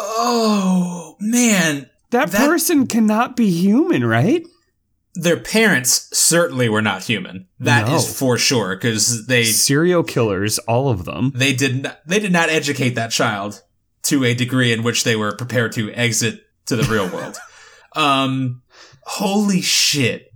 [0.00, 4.44] Oh man, That, That- person cannot be human, right?
[5.20, 7.48] Their parents certainly were not human.
[7.58, 8.12] That is No.
[8.12, 11.32] for sure because they Serial killers, all of them.
[11.34, 13.62] they did not, they did not educate that child
[14.04, 17.36] to a degree in which they were prepared to exit to the real world.
[17.96, 18.62] Um,
[19.02, 20.30] holy shit.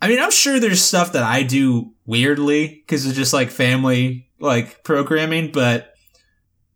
[0.00, 4.30] I mean, I'm sure there's stuff that I do weirdly because it's just like family
[4.38, 5.92] like programming, but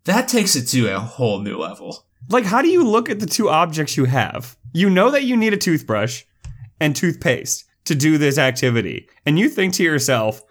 [0.05, 2.05] that takes it to a whole new level.
[2.29, 4.57] Like, how do you look at the two objects you have?
[4.75, 6.25] You know that you need a toothbrush
[6.81, 9.09] and toothpaste to do this activity.
[9.27, 10.43] And you think to yourself,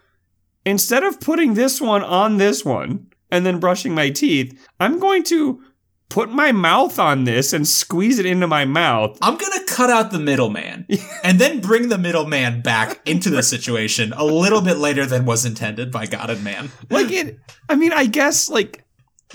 [0.66, 5.24] instead of putting this one on this one and then brushing my teeth, I'm going
[5.24, 5.62] to
[6.10, 9.18] put my mouth on this and squeeze it into my mouth.
[9.22, 10.88] I'm gonna cut out the middleman
[11.24, 15.46] and then bring the middleman back into the situation a little bit later than was
[15.46, 16.72] intended by God and man.
[16.90, 17.38] Like, it,
[17.70, 18.84] I mean, I guess, like,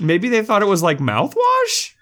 [0.01, 1.93] maybe they thought it was like mouthwash?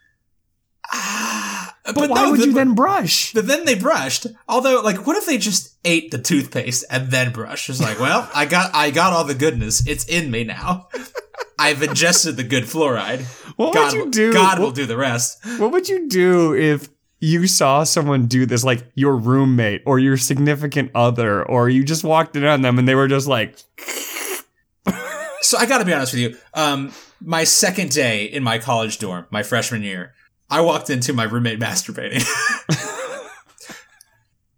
[1.85, 3.33] Ah, But, why no, would the- you then brush?
[3.33, 4.27] But then they brushed.
[4.49, 7.68] Although, like, what if they just ate the toothpaste and then brushed?
[7.68, 9.85] It's like, well, I got, I got all the goodness.
[9.87, 10.88] It's in me now.
[11.59, 13.23] I've ingested the good fluoride.
[13.57, 14.33] What God, would you do?
[14.33, 15.38] God will do the rest.
[15.59, 16.88] what would you do if
[17.21, 22.03] you saw someone do this, like your roommate or your significant other, or you just
[22.05, 23.57] walked in on them and they were just like,
[25.40, 26.37] So I got to be honest with you.
[26.55, 30.14] Um, my second day in my college dorm, my freshman year,
[30.53, 32.23] I walked into my roommate masturbating.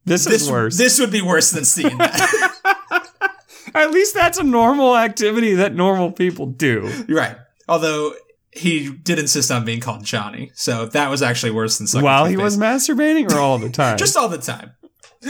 [0.05, 3.01] "This is worse." this would be worse than seeing that.
[3.75, 6.91] At least that's a normal activity that normal people do.
[7.09, 7.37] You're right.
[7.69, 8.15] Although
[8.53, 12.27] he did insist on being called Johnny, so that was actually worse than sucking While
[12.27, 13.97] he was masturbating, or all the time?
[13.97, 14.73] just all the time.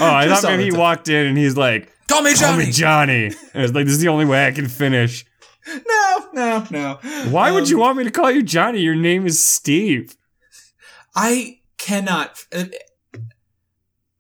[0.01, 2.67] oh, I just thought maybe he walked in and he's like, Call me Johnny." "Call
[2.67, 3.25] me Johnny."
[3.55, 5.25] And it's like, "This is the only way I can finish."
[5.87, 6.99] no, no, no.
[7.31, 8.81] Why would Um, you want me to call you Johnny?
[8.81, 10.15] Your name is Steve.
[11.15, 12.45] I cannot.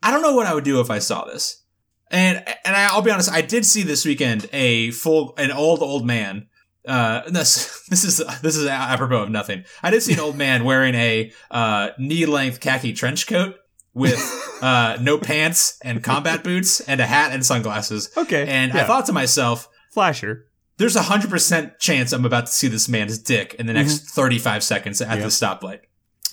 [0.03, 1.63] I don't know what I would do if I saw this.
[2.11, 6.07] And and I'll be honest, I did see this weekend a full an old old
[6.07, 6.49] man.
[6.87, 9.65] Uh, this this is this is apropos of nothing.
[9.83, 13.57] I did see an old man wearing a uh, knee length khaki trench coat
[13.95, 14.21] with
[14.63, 18.11] uh, no pants and combat boots and a hat and sunglasses.
[18.17, 18.47] Okay.
[18.47, 20.47] And I thought to myself, Flasher.
[20.77, 24.11] there's a hundred percent chance I'm about to see this man's dick in the next
[24.11, 25.21] 35 seconds at Mm-hmm.
[25.21, 25.25] Yep.
[25.25, 25.81] the stoplight.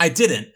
[0.02, 0.50] I didn't,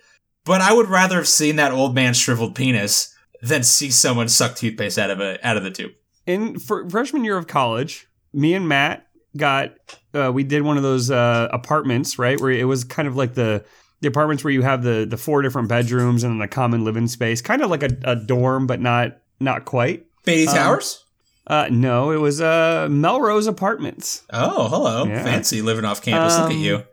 [0.44, 4.56] but I would rather have seen that old man's shriveled penis than see someone suck
[4.56, 5.92] toothpaste out of a out of the tube.
[6.26, 9.06] in for freshman year of college, me and Matt
[9.38, 9.76] got
[10.14, 12.40] uh, we did one of those uh, apartments, right?
[12.40, 13.64] Where it was kind of like the
[14.02, 17.08] the apartments where you have the the four different bedrooms and then the common living
[17.08, 20.06] space, kind of like a, a dorm, but not not quite.
[20.26, 21.02] Beaty Um, Towers.
[21.48, 24.24] Uh, no, it was uh, Melrose Apartments.
[24.32, 25.24] Oh, hello, yeah.
[25.24, 26.34] fancy living off campus.
[26.40, 26.84] Look at Um, you.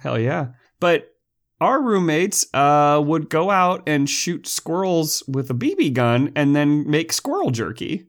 [0.00, 0.48] Hell yeah!
[0.78, 1.12] But
[1.60, 6.88] our roommates uh, would go out and shoot squirrels with a BB gun and then
[6.88, 8.06] make squirrel jerky.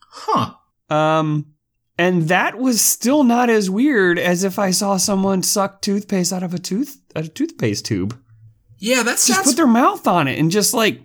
[0.00, 0.54] Huh?
[0.88, 1.54] Um,
[1.98, 6.42] and that was still not as weird as if I saw someone suck toothpaste out
[6.42, 8.18] of a tooth a toothpaste tube.
[8.78, 11.00] Yeah, that Just sounds put their mouth on it and just like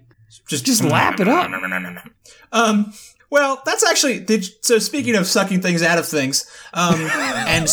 [0.48, 1.52] just just lap it up.
[2.52, 2.94] Um.
[3.30, 4.80] Well, that's actually did, so.
[4.80, 7.68] Speaking of sucking things out of things, um, and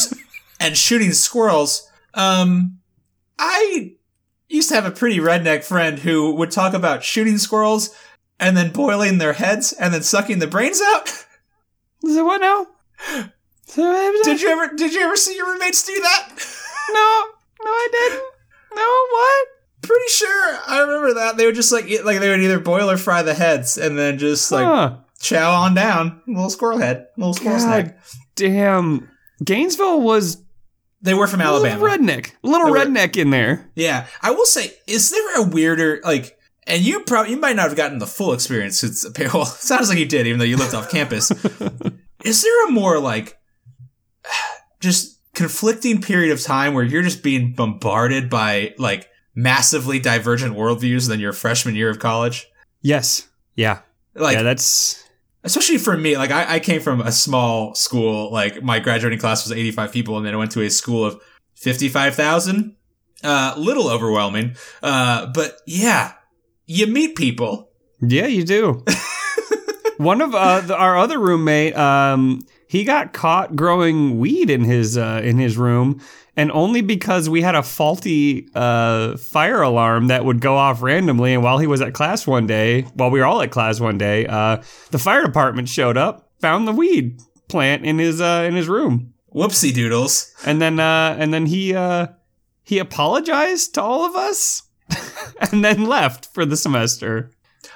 [0.58, 2.78] and shooting squirrels, um,
[3.38, 3.92] I
[4.52, 7.94] used to have a pretty redneck friend who would talk about shooting squirrels
[8.38, 11.08] and then boiling their heads and then sucking the brains out.
[12.04, 12.66] so what now?
[14.24, 16.28] Did you ever did you ever see your roommates do that?
[16.92, 17.24] no,
[17.64, 18.22] no, I didn't.
[18.74, 19.48] No, what?
[19.82, 22.90] Pretty sure I remember that they would just like eat, like they would either boil
[22.90, 24.96] or fry the heads and then just like Huh.
[25.20, 27.86] chow on down, little squirrel head, little squirrel snack.
[27.86, 27.94] God
[28.36, 29.08] damn.
[29.44, 30.36] Gainesville was
[31.02, 31.82] They were from Alabama.
[31.82, 33.70] little redneck, little were- redneck in there.
[33.74, 36.38] Yeah, I will say, is there a weirder like?
[36.64, 38.82] And you probably you might not have gotten the full experience.
[38.82, 41.30] Well, it sounds like you did, even though you lived off campus.
[42.24, 43.36] Is there a more like
[44.80, 51.08] just conflicting period of time where you're just being bombarded by like massively divergent worldviews
[51.08, 52.46] than your freshman year of college?
[52.80, 53.28] Yes.
[53.56, 53.80] Yeah.
[54.14, 55.02] Like, yeah, that's
[55.44, 58.32] especially for me, like I, I came from a small school.
[58.32, 61.20] Like my graduating class was 85 people, and then I went to a school of
[61.54, 62.76] 55,000.
[63.24, 64.56] Uh, little overwhelming.
[64.82, 66.14] Uh, but yeah,
[66.66, 67.70] you meet people.
[68.00, 68.84] Yeah, you do.
[69.96, 74.96] One of uh, the, our other roommate, um, he got caught growing weed in his
[74.96, 76.00] uh, in his room,
[76.38, 81.34] and only because we had a faulty uh, fire alarm that would go off randomly.
[81.34, 83.98] And while he was at class one day, while we were all at class one
[83.98, 88.54] day, uh, the fire department showed up, found the weed plant in his uh, in
[88.54, 90.32] his room, Whoopsie doodles.
[90.46, 92.06] and then uh, and then he uh,
[92.62, 94.62] he apologized to all of us,
[95.52, 97.32] and then left for the semester.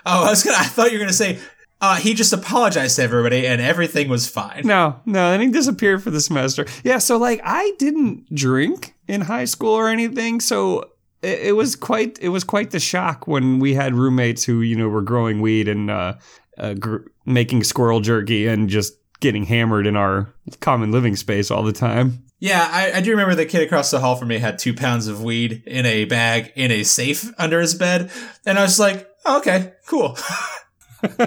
[0.07, 0.57] Oh, I was gonna.
[0.57, 1.39] I thought you were gonna say.
[1.81, 4.62] Uh, he just apologized to everybody, and everything was fine.
[4.65, 6.67] No, no, and he disappeared for the semester.
[6.85, 10.91] Yeah, so like I didn't drink in high school or anything, so
[11.23, 14.75] it, it was quite it was quite the shock when we had roommates who you
[14.75, 16.15] know were growing weed and uh,
[16.57, 21.62] uh, gr- making squirrel jerky and just getting hammered in our common living space all
[21.62, 22.23] the time.
[22.39, 25.09] Yeah, I, I do remember the kid across the hall from me had two pounds
[25.09, 28.11] of weed in a bag in a safe under his bed,
[28.45, 30.17] and I was like, oh, "Okay, cool."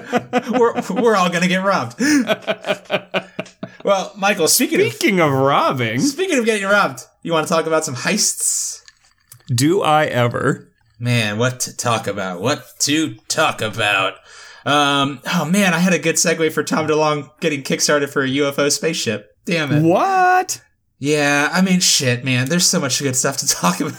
[0.51, 1.99] we're we're all gonna get robbed.
[3.83, 7.85] well, Michael, speaking of of robbing, speaking of getting robbed, you want to talk about
[7.85, 8.81] some heists?
[9.53, 10.71] do I ever?
[10.99, 12.41] Man, what to talk about?
[12.41, 14.15] What to talk about?
[14.65, 18.27] Um, oh man, I had a good segue for Tom DeLonge getting kickstarted for a
[18.27, 19.31] UFO spaceship.
[19.45, 19.81] Damn it.
[19.81, 20.61] What?
[20.99, 22.49] Yeah, I mean, shit, man.
[22.49, 23.95] There's so much good stuff to talk about.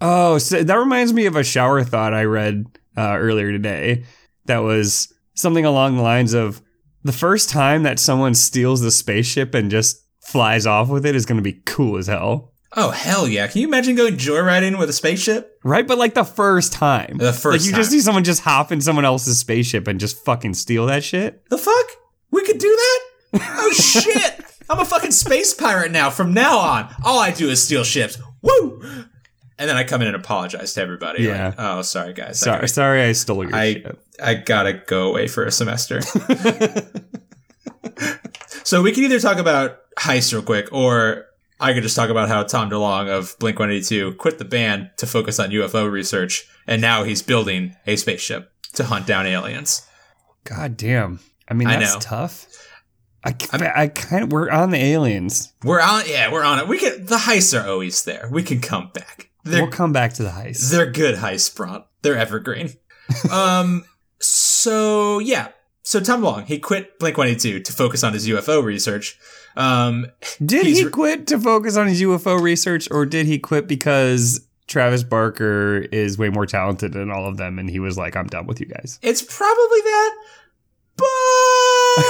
[0.00, 4.04] Oh, so that reminds me of a shower thought I read uh, earlier today.
[4.46, 6.60] That was something along the lines of
[7.02, 11.24] the first time that someone steals the spaceship and just flies off with it is
[11.26, 12.52] going to be cool as hell.
[12.76, 13.48] Oh hell yeah!
[13.48, 15.58] Can you imagine going joyriding with a spaceship?
[15.64, 17.80] Right, but like the first time, The first like you time.
[17.80, 21.42] just see someone just hop in someone else's spaceship and just fucking steal that shit.
[21.50, 21.86] The fuck?
[22.30, 23.00] We could do that?
[23.58, 24.44] Oh shit!
[24.68, 26.10] I'm a fucking space pirate now.
[26.10, 28.18] From now on, all I do is steal ships.
[28.40, 28.80] Woo!
[29.60, 31.22] And then I come in and apologize to everybody.
[31.24, 31.48] Yeah.
[31.48, 32.40] Like, oh, sorry guys.
[32.40, 33.98] Sorry, I, sorry, I stole your I shit.
[34.22, 36.00] I gotta go away for a semester.
[38.64, 41.26] so we can either talk about heist real quick, or
[41.60, 45.06] I could just talk about how Tom DeLonge of Blink 182 quit the band to
[45.06, 49.86] focus on UFO research, and now he's building a spaceship to hunt down aliens.
[50.44, 51.20] God damn.
[51.48, 52.00] I mean, I that's know.
[52.00, 52.46] tough.
[53.22, 53.34] I,
[53.74, 55.52] I kind of, we're on the aliens.
[55.62, 56.68] We're on, yeah, we're on it.
[56.68, 57.04] We can.
[57.04, 58.28] The heists are always there.
[58.30, 59.30] We can come back.
[59.44, 60.70] They're we'll come back to the heists.
[60.70, 61.84] they're good heists, Bront.
[62.02, 62.74] They're evergreen.
[63.30, 63.84] um.
[64.20, 65.48] So yeah.
[65.82, 69.18] So Tom Long he quit Blink 182 to focus on his UFO research.
[69.56, 70.06] Um.
[70.44, 75.02] Did he quit to focus on his UFO research, or did he quit because Travis
[75.02, 78.46] Barker is way more talented than all of them, and he was like, "I'm done
[78.46, 80.16] with you guys." It's probably that,
[80.96, 81.06] but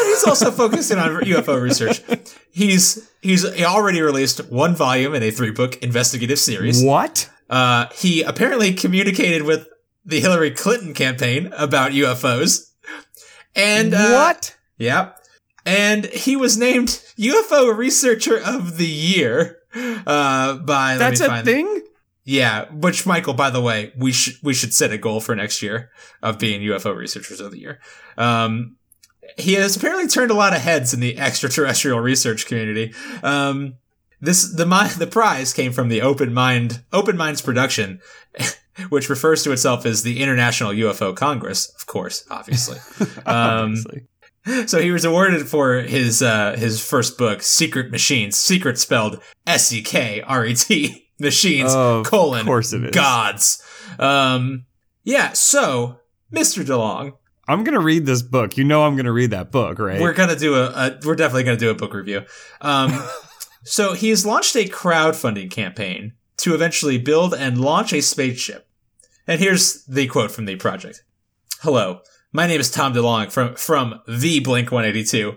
[0.07, 2.03] he's also focusing on UFO research.
[2.53, 6.83] He's he's he already released one volume in a three book investigative series.
[6.83, 7.31] What?
[7.49, 9.69] Uh, he apparently communicated with
[10.05, 12.71] the Hillary Clinton campaign about UFOs,
[13.55, 14.57] and uh, what?
[14.79, 15.17] Yep.
[15.67, 19.59] And he was named UFO Researcher of the Year
[20.07, 20.97] uh, by.
[20.97, 21.83] let That's me a thing.
[22.25, 25.63] Yeah, which Michael, by the way, we should we should set a goal for next
[25.63, 25.91] year
[26.23, 27.81] of being UFO researchers of the year.
[28.17, 28.77] Um,
[29.39, 32.93] he has apparently turned a lot of heads in the extraterrestrial research community.
[33.23, 33.75] Um,
[34.21, 34.65] this the
[34.99, 38.01] the prize came from the Open Mind Open Minds production,
[38.91, 42.79] which refers to itself as the International UFO Congress, of course, obviously.
[43.27, 44.07] Um, Obviously.
[44.67, 48.37] so he was awarded for his uh, his first book, Secret Machines.
[48.37, 52.91] Secret spelled S E K R E T machines Oh, of colon course it is.
[52.91, 53.63] gods.
[53.99, 54.65] Um,
[55.05, 55.33] yeah.
[55.33, 57.15] So, Mister DeLonge,
[57.51, 58.57] I'm gonna read this book.
[58.57, 60.01] You know, I'm gonna read that book, right?
[60.01, 62.23] we're gonna do a, a we're definitely gonna do a book review.
[62.61, 63.03] Um,
[63.65, 68.69] so he has launched a crowdfunding campaign to eventually build and launch a spaceship.
[69.27, 71.03] And here's the quote from the project.
[71.63, 72.01] Hello,
[72.33, 75.37] my name is Tom DeLonge from, from the Blink 182.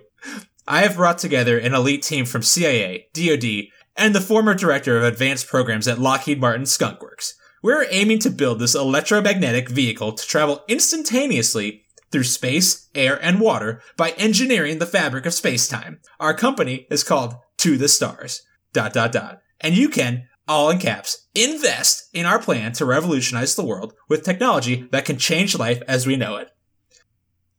[0.67, 3.65] I have brought together an elite team from CIA, DoD,
[3.97, 7.33] and the former director of advanced programs at Lockheed Martin Skunk Works.
[7.61, 11.82] We're aiming to build this electromagnetic vehicle to travel instantaneously
[12.13, 15.99] through space, air, and water by engineering the fabric of space-time.
[16.19, 18.41] Our company is called To the Stars.
[18.71, 19.39] Dot dot dot.
[19.59, 24.23] And you can, all in caps, invest in our plan to revolutionize the world with
[24.23, 26.49] technology that can change life as we know it.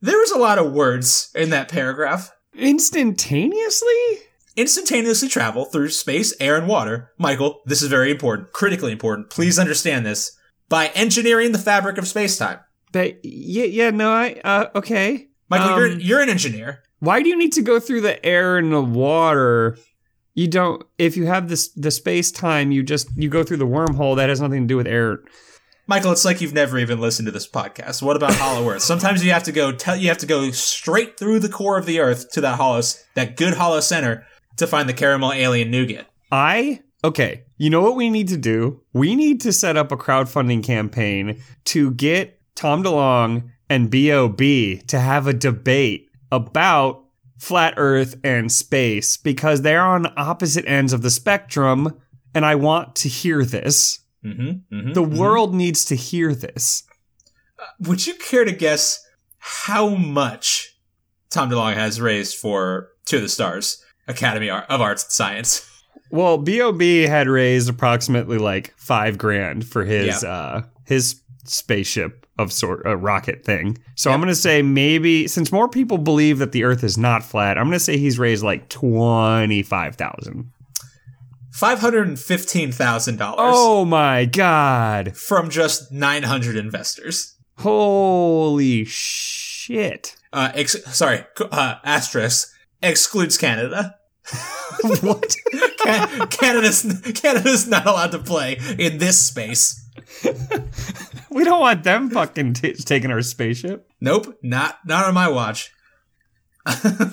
[0.00, 2.30] There was a lot of words in that paragraph.
[2.56, 4.20] Instantaneously?
[4.56, 7.10] Instantaneously travel through space, air, and water.
[7.18, 9.30] Michael, this is very important, critically important.
[9.30, 10.36] Please understand this.
[10.68, 12.60] By engineering the fabric of space-time.
[12.94, 15.26] But yeah, yeah, no, I uh, okay.
[15.50, 16.84] Michael, Um, you're, you're an engineer.
[17.00, 19.76] Why do you need to go through the air and the water?
[20.34, 20.80] You don't.
[20.96, 24.14] If you have this the space time, you just you go through the wormhole.
[24.14, 25.18] That has nothing to do with air.
[25.88, 28.00] Michael, it's like you've never even listened to this podcast.
[28.00, 28.82] What about Hollow Earth?
[28.92, 31.86] Sometimes you have to go tell you have to go straight through the core of
[31.86, 32.80] the Earth to that hollow,
[33.14, 34.24] that good hollow center
[34.58, 36.06] to find the caramel alien nougat.
[36.30, 37.42] I okay.
[37.56, 38.82] You know what we need to do?
[38.92, 44.36] We need to set up a crowdfunding campaign to get Tom DeLonge and Bob
[44.86, 47.04] to have a debate about
[47.38, 52.00] flat Earth and space because they're on opposite ends of the spectrum,
[52.34, 54.00] and I want to hear this.
[54.24, 55.16] Mm-hmm, mm-hmm, The mhm.
[55.16, 56.84] world needs to hear this.
[57.80, 59.04] Would you care to guess
[59.38, 60.76] how much
[61.30, 65.70] Tom DeLonge has raised for To the Stars Academy of Arts and Science?
[66.10, 72.82] Well, Bob had raised approximately like five grand for his uh his spaceship of sort
[72.84, 73.78] a rocket thing.
[73.94, 77.58] So I'm gonna say maybe since more people believe that the Earth is not flat,
[77.58, 80.50] I'm gonna say he's raised like twenty five thousand.
[81.52, 85.16] Five hundred and fifteen thousand dollars Oh my god!
[85.16, 87.36] from just nine hundred investors.
[87.58, 90.16] Holy shit!
[90.32, 92.50] Uh, ex- sorry, uh, asterisk
[92.82, 93.94] excludes Canada.
[95.02, 95.36] what?
[95.78, 96.82] Can- Canada's
[97.14, 99.80] Canada's not allowed to play in this space.
[101.30, 103.88] we don't want them fucking t- taking our spaceship.
[104.00, 105.72] Nope, not not on my watch.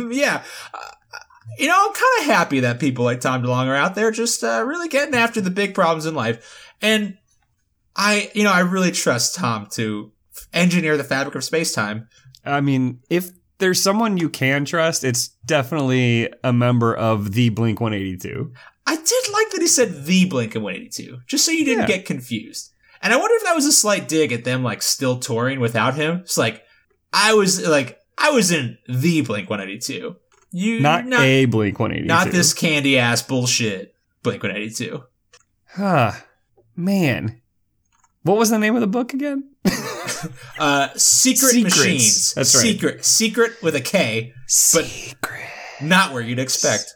[0.10, 0.80] yeah, uh,
[1.58, 4.44] you know I'm kind of happy that people like Tom DeLonge are out there just
[4.44, 6.72] uh, really getting after the big problems in life.
[6.82, 7.18] And
[7.96, 10.12] I, you know, I really trust Tom to
[10.54, 12.08] engineer the fabric of space time.
[12.46, 13.30] I mean, if
[13.60, 18.52] there's someone you can trust, it's definitely a member of the Blink 182.
[18.88, 21.98] I did like that he said the Blink 182, just so you didn't Yeah.
[21.98, 22.72] get confused.
[23.02, 25.95] And I wonder if that was a slight dig at them, like still touring without
[25.95, 26.18] him.
[26.18, 26.64] It's like
[27.12, 30.16] I was like I was in the Blink 182.
[30.54, 32.08] You Not, not, a Blink 182.
[32.08, 35.02] not this candy ass bullshit Blink 182.
[35.76, 36.12] Huh.
[36.76, 37.41] Man.
[38.24, 39.49] What was the name of the book again?
[40.60, 41.78] Uh, Secret Secrets.
[41.78, 42.34] Machines.
[42.36, 42.62] That's right.
[42.62, 45.41] Secret, secret with a K, but Secret.
[45.82, 46.95] not where you'd expect.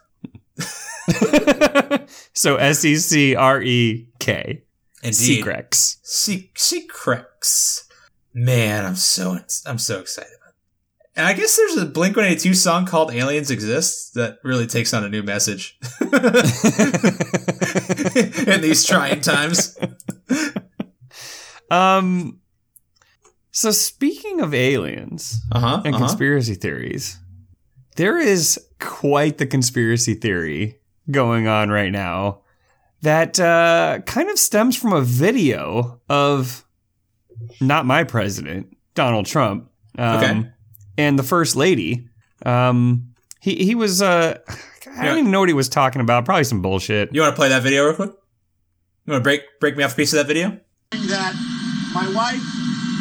[2.34, 4.62] so S E C R E K.
[5.06, 5.44] Indeed.
[5.46, 5.98] Secrex.
[6.04, 7.88] Se- Secrets.
[8.34, 10.32] Man, I'm so I'm so excited
[11.16, 15.04] And I guess there's a Blink 182 song called "Aliens Exist" that really takes on
[15.06, 15.78] a new message
[18.48, 19.78] in these trying times.
[21.72, 22.42] Um.
[23.52, 25.82] So speaking of aliens Uh huh.
[25.84, 27.18] and conspiracy theories,
[27.96, 30.80] there is quite the conspiracy theory
[31.10, 32.42] going on right now
[33.06, 36.66] that uh, kind of stems from a video of
[37.62, 40.50] not my president, Donald Trump, um, Okay.
[40.98, 42.10] and the first lady.
[42.46, 45.12] Um, he he was uh, I don't Yeah.
[45.20, 46.26] even know what he was talking about.
[46.26, 47.14] Probably some bullshit.
[47.14, 48.12] You want to play that video real quick?
[49.06, 50.60] You want to break break me off a piece of that video?
[50.92, 51.34] that
[51.94, 52.42] my wife,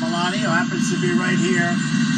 [0.01, 1.71] Melania, who happens to be right here,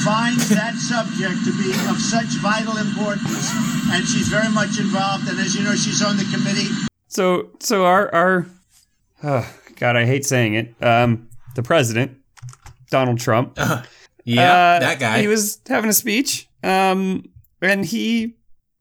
[0.05, 3.53] finds that subject to be of such vital importance,
[3.93, 5.29] and she's very much involved.
[5.29, 6.71] And as you know, she's on the committee.
[7.09, 8.47] So so our our
[9.23, 10.75] oh, God, I hate saying it.
[10.83, 12.17] Um, the president,
[12.91, 13.55] Donald Trump.
[13.57, 13.83] Uh,
[14.27, 15.21] Yeah, Uh, that guy.
[15.21, 17.29] He was having a speech, um,
[17.63, 18.35] and he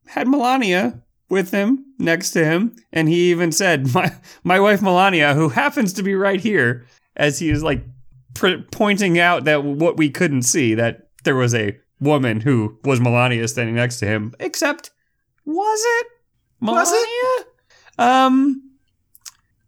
[0.08, 4.12] had Melania with him next to him, and he even said, "My
[4.44, 7.84] my wife Melania, who happens to be right here," as he was like
[8.34, 13.00] pr- pointing out that what we couldn't see that there was a woman who was
[13.00, 14.34] Melania standing next to him.
[14.40, 14.90] Except,
[15.46, 16.08] was it
[16.60, 16.82] Melania?
[16.82, 17.48] Was it?
[17.98, 18.62] Um.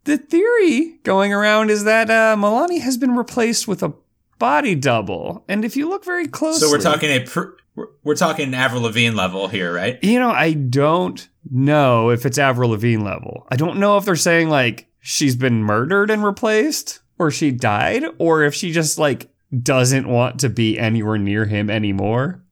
[0.04, 3.92] The theory going around is that uh, Melania has been replaced with a
[4.38, 8.14] body double, and if you look very closely, so we're talking a pr- we're, we're
[8.14, 10.02] talking Avril Lavigne level here, right?
[10.02, 13.46] You know, I don't know if it's Avril Lavigne level.
[13.50, 18.04] I don't know if they're saying like she's been murdered and replaced, or she died,
[18.16, 19.28] or if she just like
[19.62, 22.42] doesn't want to be anywhere near him anymore.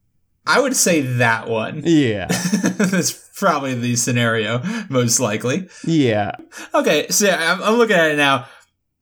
[0.47, 1.81] I would say that one.
[1.85, 2.27] Yeah,
[2.77, 5.69] That's probably the scenario, most likely.
[5.85, 6.31] yeah.
[6.73, 8.47] Okay, so yeah, I'm, I'm looking at it now.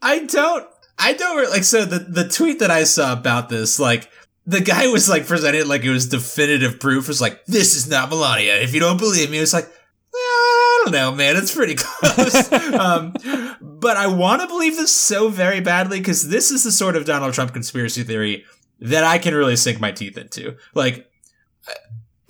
[0.01, 0.67] I don't,
[0.99, 4.09] I don't really, like, so the, the tweet that I saw about this, like,
[4.45, 7.05] the guy was like presented like it was definitive proof.
[7.05, 8.55] It was like, this is not Melania.
[8.61, 9.71] If you don't believe me, it's like, "Eh,
[10.13, 11.35] I don't know, man.
[11.35, 12.51] It's pretty close.
[12.73, 13.13] um,
[13.61, 17.05] but I want to believe this so very badly because this is the sort of
[17.05, 18.45] Donald Trump conspiracy theory
[18.81, 20.57] that I can really sink my teeth into.
[20.75, 21.09] Like,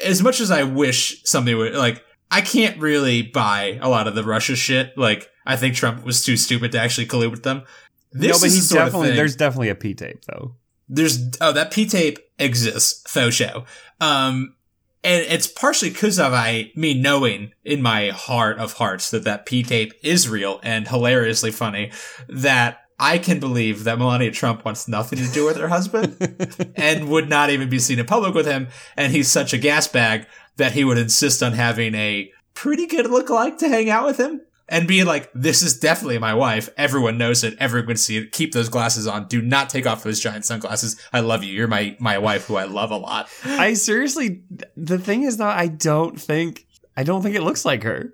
[0.03, 4.15] as much as I wish something would like, I can't really buy a lot of
[4.15, 4.97] the Russia shit.
[4.97, 7.63] Like, I think Trump was too stupid to actually collude with them.
[8.11, 10.55] This no, but he's definitely there's definitely a P tape though.
[10.87, 13.65] There's oh that P tape exists, faux show.
[13.99, 14.55] Um,
[15.03, 19.45] and it's partially because of I me knowing in my heart of hearts that that
[19.45, 21.91] P tape is real and hilariously funny.
[22.29, 27.09] That I can believe that Melania Trump wants nothing to do with her husband and
[27.09, 28.69] would not even be seen in public with him.
[28.95, 30.27] And he's such a gas bag
[30.57, 34.41] that he would insist on having a pretty good lookalike to hang out with him
[34.69, 36.69] and be like, this is definitely my wife.
[36.77, 37.55] Everyone knows it.
[37.59, 38.31] Everyone can see it.
[38.31, 39.27] Keep those glasses on.
[39.27, 40.99] Do not take off those giant sunglasses.
[41.11, 41.53] I love you.
[41.53, 43.29] You're my, my wife who I love a lot.
[43.43, 44.43] I seriously,
[44.75, 46.65] the thing is though, I don't think
[46.97, 48.13] I don't think it looks like her.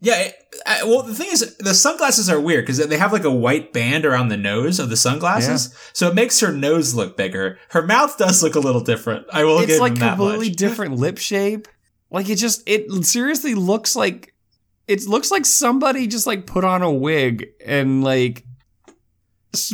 [0.00, 0.18] Yeah.
[0.20, 0.34] It,
[0.66, 3.72] I, well, the thing is, the sunglasses are weird because they have like a white
[3.72, 5.74] band around the nose of the sunglasses.
[5.92, 7.58] So it makes her nose look bigger.
[7.70, 9.26] Her mouth does look a little different.
[9.32, 9.92] I will get into that.
[9.92, 10.56] it's like completely much.
[10.56, 11.68] different lip shape.
[12.10, 14.34] Like it just it seriously looks like
[14.86, 18.44] it looks like somebody just like put on a wig and like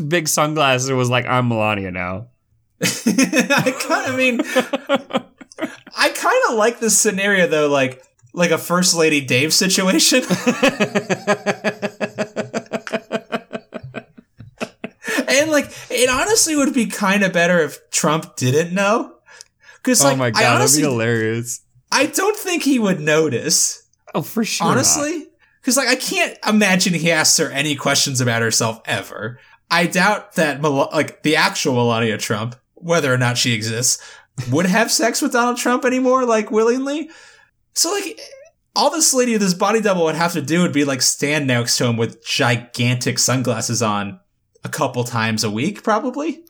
[0.08, 2.28] big sunglasses and was like I'm Melania now.
[2.82, 4.40] I kind of mean,
[5.96, 8.02] I kind of like this scenario though, like
[8.34, 10.18] like a first lady Dave situation.
[15.28, 19.14] and like, it honestly would be kind of better if Trump didn't know.
[19.76, 21.60] Because oh like, oh my I god, honestly, that'd be hilarious.
[21.92, 23.82] I don't think he would notice.
[24.14, 24.66] Oh, for sure.
[24.66, 25.28] honestly,
[25.60, 29.38] because like I can't imagine he asks her any questions about herself ever.
[29.70, 34.02] I doubt that Mel- like the actual Melania Trump, whether or not she exists,
[34.50, 37.10] would have sex with Donald Trump anymore, like willingly.
[37.74, 38.20] So like
[38.76, 41.76] all this lady this body double would have to do would be like stand next
[41.78, 44.20] to him with gigantic sunglasses on
[44.64, 46.44] a couple times a week, probably.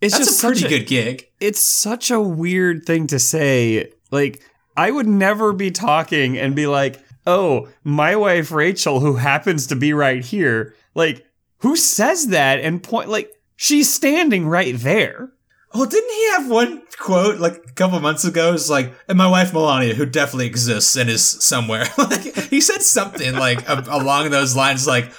[0.00, 1.26] It's That's just a pretty such good gig.
[1.40, 3.92] It's such a weird thing to say.
[4.10, 4.42] Like,
[4.76, 9.76] I would never be talking and be like, "Oh, my wife Rachel, who happens to
[9.76, 11.24] be right here." Like,
[11.58, 15.30] who says that and point like she's standing right there.
[15.76, 18.54] Well, didn't he have one quote like a couple months ago?
[18.54, 21.84] It's like, and my wife Melania, who definitely exists and is somewhere.
[21.98, 25.12] like he said something like a- along those lines, like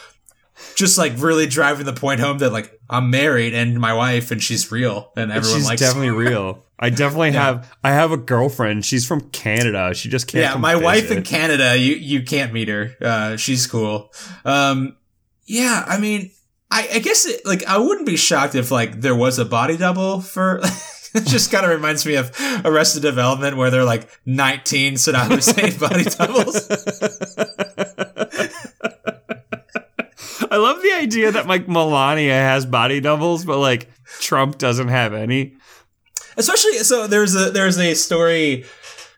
[0.75, 4.41] just like really driving the point home that like I'm married and my wife and
[4.41, 5.81] she's real and everyone she's likes.
[5.81, 6.63] definitely real.
[6.79, 7.75] I definitely have.
[7.83, 8.85] I have a girlfriend.
[8.85, 9.93] She's from Canada.
[9.95, 10.43] She just can't.
[10.43, 12.91] yeah, my wife in Canada, you you can't meet her.
[13.01, 14.11] Uh, she's cool.
[14.45, 14.95] Um,
[15.45, 16.29] yeah, I mean,
[16.69, 19.77] I, I guess it, like I wouldn't be shocked if like there was a body
[19.77, 20.59] double for.
[21.13, 22.31] it just kind of reminds me of
[22.65, 26.69] Arrested Development, where they're like 19 Saddam Hussein body doubles.
[30.49, 33.89] I love the idea that like Melania has body doubles, but like
[34.19, 35.55] Trump doesn't have any.
[36.35, 38.65] Especially, so there's a there's a story.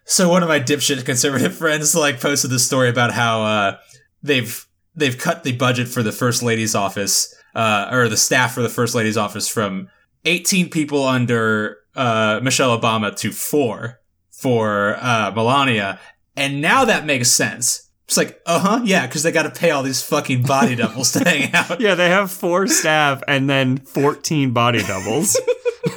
[0.05, 3.77] So one of my dipshit conservative friends like posted this story about how uh,
[4.21, 8.61] they've they've cut the budget for the first lady's office uh, or the staff for
[8.61, 9.89] the first lady's office from
[10.23, 13.99] 18 people under uh, Michelle Obama to four
[14.31, 15.99] for uh, Melania,
[16.37, 17.89] and now that makes sense.
[18.07, 21.11] It's like, uh huh, yeah, because they got to pay all these fucking body doubles
[21.11, 21.81] to hang out.
[21.81, 25.37] Yeah, they have four staff and then 14 body doubles.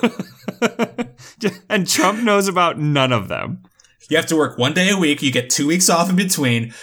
[1.71, 3.63] and Trump knows about none of them.
[4.11, 5.23] You have to work one day a week.
[5.23, 6.75] You get two weeks off in between.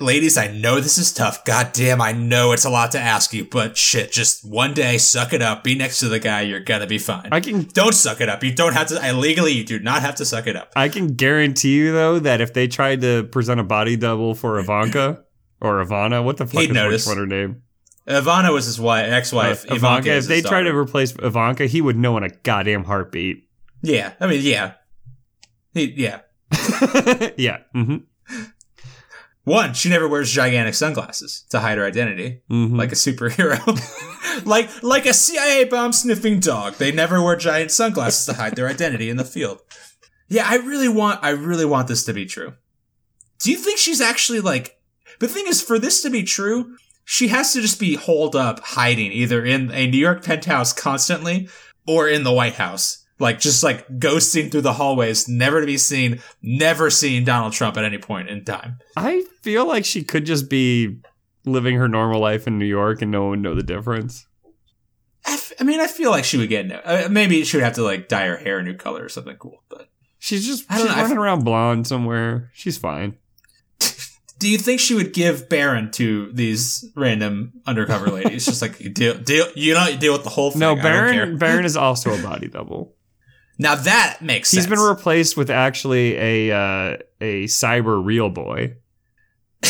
[0.00, 1.44] Ladies, I know this is tough.
[1.44, 4.96] God damn, I know it's a lot to ask you, but shit, just one day,
[4.96, 5.64] suck it up.
[5.64, 6.42] Be next to the guy.
[6.42, 7.28] You're gonna be fine.
[7.32, 8.44] I can Don't suck it up.
[8.44, 9.02] You don't have to.
[9.04, 10.72] I legally, you do not have to suck it up.
[10.76, 14.60] I can guarantee you though that if they tried to present a body double for
[14.60, 15.24] Ivanka
[15.60, 17.06] or Ivana, what the fuck He'd is notice.
[17.08, 17.62] which her name?
[18.06, 19.64] Ivana was his wife, ex-wife.
[19.68, 20.16] Uh, Ivanka, Ivanka.
[20.16, 23.48] If they tried to replace Ivanka, he would know in a goddamn heartbeat.
[23.82, 24.74] yeah, I mean, yeah,
[25.74, 26.20] he, yeah.
[27.36, 27.58] yeah.
[27.72, 27.96] hmm
[29.48, 33.58] One, she never wears gigantic sunglasses to hide her identity, hmm like a superhero,
[34.46, 36.74] like like a CIA bomb sniffing dog.
[36.74, 39.60] They never wear giant sunglasses to hide their identity in the field.
[40.28, 42.52] Yeah, I really want, I really want this to be true.
[43.38, 44.76] Do you think she's actually like?
[45.20, 48.60] The thing is, for this to be true, she has to just be holed up,
[48.60, 51.48] hiding either in a New York penthouse constantly
[51.86, 53.06] or in the White House.
[53.18, 57.76] Like just like ghosting through the hallways, never to be seen, never seeing Donald Trump
[57.76, 58.78] at any point in time.
[58.96, 60.98] I feel like she could just be
[61.44, 64.26] living her normal life in New York and no one would know the difference.
[65.26, 66.76] I, f- I mean, I feel like she would get no.
[66.84, 69.36] Uh, maybe she would have to like dye her hair a new color or something
[69.36, 69.62] cool.
[69.68, 69.88] But
[70.18, 72.50] She's just I don't she's know, running around blonde somewhere.
[72.52, 73.16] She's fine.
[74.38, 78.44] do you think she would give Barron to these random undercover ladies?
[78.46, 79.46] Just like deal, deal.
[79.54, 80.60] You know, you deal with the whole thing.
[80.60, 80.92] No, I don't care.
[81.12, 82.94] Barron Barron is also a body double.
[83.58, 84.70] Now that makes He's sense.
[84.70, 88.76] been replaced with actually a uh, a cyber real boy.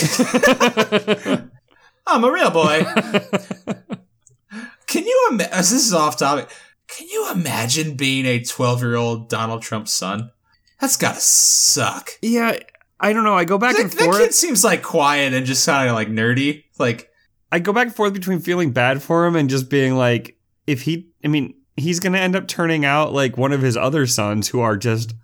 [2.07, 2.85] I'm a real boy.
[4.87, 5.57] Can you imagine?
[5.57, 6.49] This is off topic.
[6.87, 10.31] Can you imagine being a 12 year old Donald Trump son?
[10.81, 12.11] That's gotta suck.
[12.23, 12.59] yeah,
[13.01, 13.35] I don't know.
[13.35, 14.19] I go back That, and that forth.
[14.19, 16.65] kid seems like quiet and just kind of like nerdy.
[16.79, 17.11] Like,
[17.53, 20.83] I go back and forth between feeling bad for him and just being like, if
[20.83, 24.49] he, I mean, he's gonna end up turning out like one of his other sons
[24.49, 25.15] who are just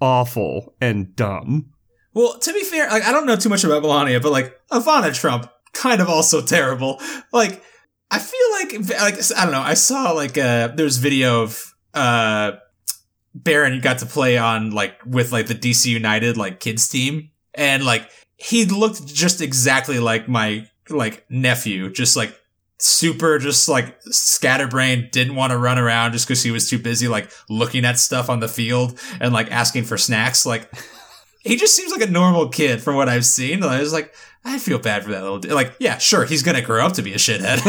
[0.00, 1.72] awful and dumb.
[2.12, 5.14] well, to be fair, like I don't know too much about Melania, but like Ivana
[5.14, 7.00] Trump, kind of also terrible.
[7.32, 7.62] Like,
[8.10, 9.60] I feel like, like I don't know.
[9.60, 12.52] I saw like uh there's video of uh
[13.34, 17.84] Barron got to play on like with like the DC United like kids team, and
[17.84, 22.38] like he looked just exactly like my like nephew, just like
[22.84, 27.08] super just like scatterbrained didn't want to run around just because he was too busy
[27.08, 30.70] like looking at stuff on the field and like asking for snacks like
[31.42, 34.12] he just seems like a normal kid from what i've seen i was like
[34.44, 35.48] i feel bad for that little d-.
[35.52, 37.60] like yeah sure he's gonna grow up to be a shithead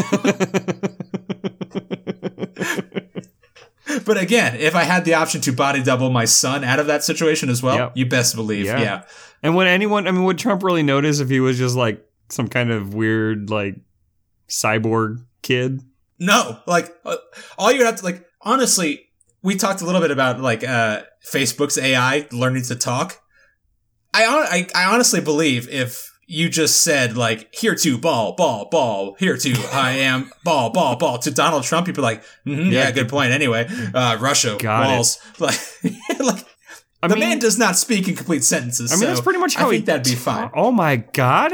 [4.06, 7.04] but again if i had the option to body double my son out of that
[7.04, 7.92] situation as well Yep.
[7.96, 8.82] you best believe Yeah.
[8.82, 9.04] yeah.
[9.44, 12.48] And would anyone, I mean, would Trump really notice if he was just like some
[12.48, 13.76] kind of weird, like,
[14.50, 15.82] cyborg kid?
[16.20, 17.18] No, like uh,
[17.58, 19.08] all you have to like honestly,
[19.42, 23.22] we talked a little bit about like uh Facebook's AI learning to talk.
[24.14, 29.16] I I, I honestly believe if you just said like here to ball ball ball
[29.20, 32.86] here to I am ball ball ball to Donald Trump, you'd be like, mhm, yeah,
[32.86, 32.92] Yeah.
[32.92, 33.32] good point.
[33.32, 34.94] Anyway, uh, Russia Got it.
[34.94, 35.60] walls like
[36.20, 36.46] like
[37.04, 38.92] I the mean, man does not speak in complete sentences.
[38.92, 39.78] I mean, so that's pretty much how I he.
[39.78, 40.50] think that'd be fine.
[40.56, 41.52] Oh my god!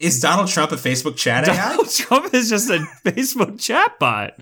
[0.00, 1.54] Is Donald Trump a Facebook chat AI?
[1.56, 4.32] Donald Trump is just a Facebook chatbot.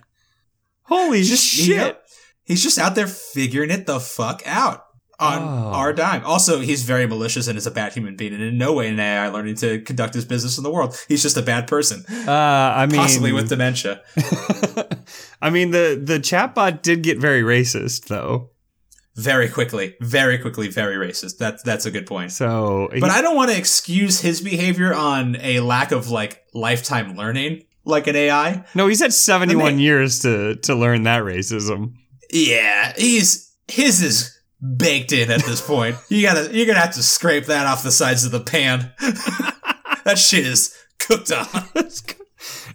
[0.83, 1.69] Holy shit!
[1.77, 2.05] Yep.
[2.45, 4.85] He's just out there figuring it the fuck out
[5.21, 5.73] on Oh.
[5.77, 6.25] our dime.
[6.25, 8.99] Also, he's very malicious and is a bad human being, and in no way an
[8.99, 10.97] AI learning to conduct his business in the world.
[11.07, 14.01] He's just a bad person, Uh, I mean, possibly with dementia.
[15.41, 18.51] I mean, the the chatbot did get very racist though.
[19.15, 21.37] Very quickly, very quickly, very racist.
[21.37, 22.33] That's that's a good point.
[22.33, 27.15] So, But I don't want to excuse his behavior on a lack of like lifetime
[27.17, 28.65] learning, like an AI.
[28.75, 31.93] no, he's had seventy one years to to learn that racism.
[32.31, 34.39] Yeah, he's his is
[34.79, 35.97] baked in at this point.
[36.09, 38.93] You gotta you're gonna have to scrape that off the sides of the pan.
[40.07, 41.47] that shit is cooked on.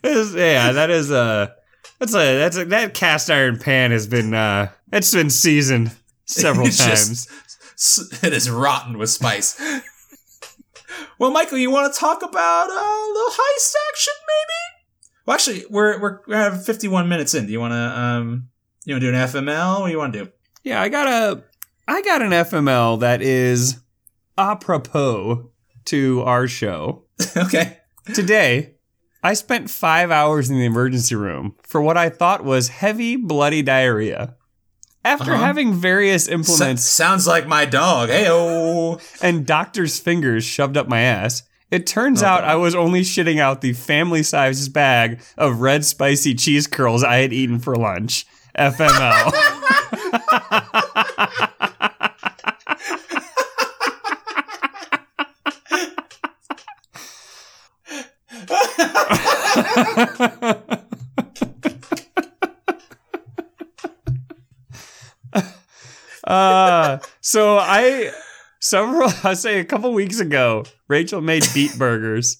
[0.03, 1.55] Yeah, that is a
[1.99, 5.91] that's a that's a that cast iron pan has been uh it's been seasoned
[6.27, 7.27] several It's times.
[7.75, 9.59] S- It is rotten with spice.
[11.19, 14.83] well, Michael, you want to talk about uh, a little heist action, maybe?
[15.25, 17.45] Well, actually, we're we're we have 51 minutes in.
[17.47, 18.49] Do you want to um
[18.85, 19.81] you want to do an FML?
[19.81, 20.31] What do you want to do?
[20.63, 21.43] Yeah, I got a
[21.87, 23.79] I got an FML that is
[24.37, 25.51] apropos
[25.85, 27.03] to our show.
[27.37, 27.77] okay.
[28.13, 28.75] Today,
[29.21, 33.61] I spent five hours in the emergency room for what I thought was heavy, bloody
[33.61, 34.36] diarrhea.
[35.07, 35.43] After Uh-huh.
[35.45, 38.09] having various So- implements sounds like my dog.
[38.09, 38.99] Hey, oh.
[39.21, 43.39] and doctor's fingers shoved up my ass, it turns Oh, out I was only shitting
[43.39, 48.25] out the family sized bag of red spicy cheese curls I had eaten for lunch.
[48.57, 49.31] FML.
[66.37, 68.11] uh, so I
[68.59, 72.37] several I say a couple weeks ago, Rachel made beet burgers,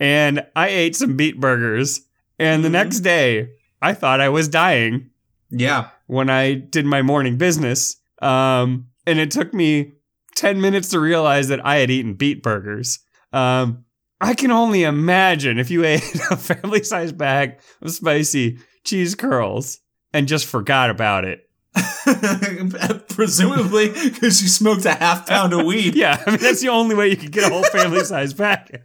[0.00, 2.00] and I ate some beet burgers,
[2.38, 3.48] and the next day
[3.82, 5.10] I thought I was dying
[5.50, 5.88] Yeah.
[6.06, 7.96] when I did my morning business.
[8.22, 9.92] Um, and it took me
[10.36, 12.98] 10 minutes to realize that I had eaten beet burgers.
[13.32, 13.84] Um,
[14.20, 19.78] I can only imagine if you ate a family sized bag of spicy cheese curls
[20.14, 21.45] and just forgot about it.
[23.08, 25.94] Presumably because you smoked a half pound of weed.
[25.96, 28.82] Yeah, I mean, that's the only way you could get a whole family sized bag.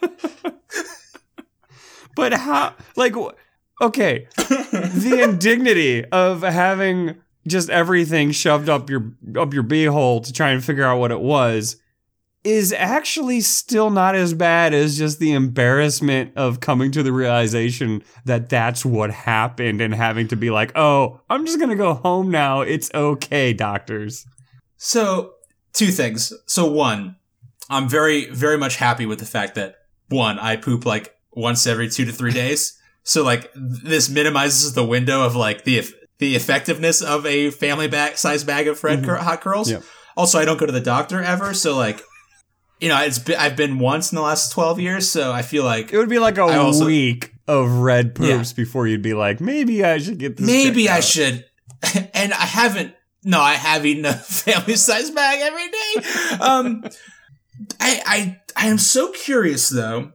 [2.16, 3.14] but how, like,
[3.80, 7.16] okay, the indignity of having
[7.46, 11.20] just everything shoved up your up your beehole to try and figure out what it
[11.20, 11.76] was
[12.46, 18.02] is actually still not as bad as just the embarrassment of coming to the realization
[18.24, 21.94] that that's what happened and having to be like, "Oh, I'm just going to go
[21.94, 22.60] home now.
[22.60, 24.24] It's okay, doctors."
[24.76, 25.32] So,
[25.72, 26.32] two things.
[26.46, 27.16] So, one,
[27.68, 29.76] I'm very, very much happy with the fact that
[30.08, 32.78] one, I poop like once every two to three days.
[33.02, 35.84] So, like, this minimizes the window of like the
[36.18, 39.04] the effectiveness of a family bag size bag of Fred Mhm.
[39.04, 39.70] cur- hot curls.
[39.70, 39.82] Yep.
[40.16, 42.02] Also, I don't go to the doctor ever, so like,
[42.80, 45.64] you know, it's been, I've been once in the last twelve years, so I feel
[45.64, 48.36] like It would be like a also- week of red Yeah.
[48.38, 50.46] poops before you'd be like, maybe I should get this.
[50.46, 51.44] maybe I out." should.
[52.14, 52.94] And I haven't.
[53.22, 56.36] No, I have eaten a family size bag every day.
[56.40, 56.84] Um,
[57.80, 60.12] I, I, I am so curious though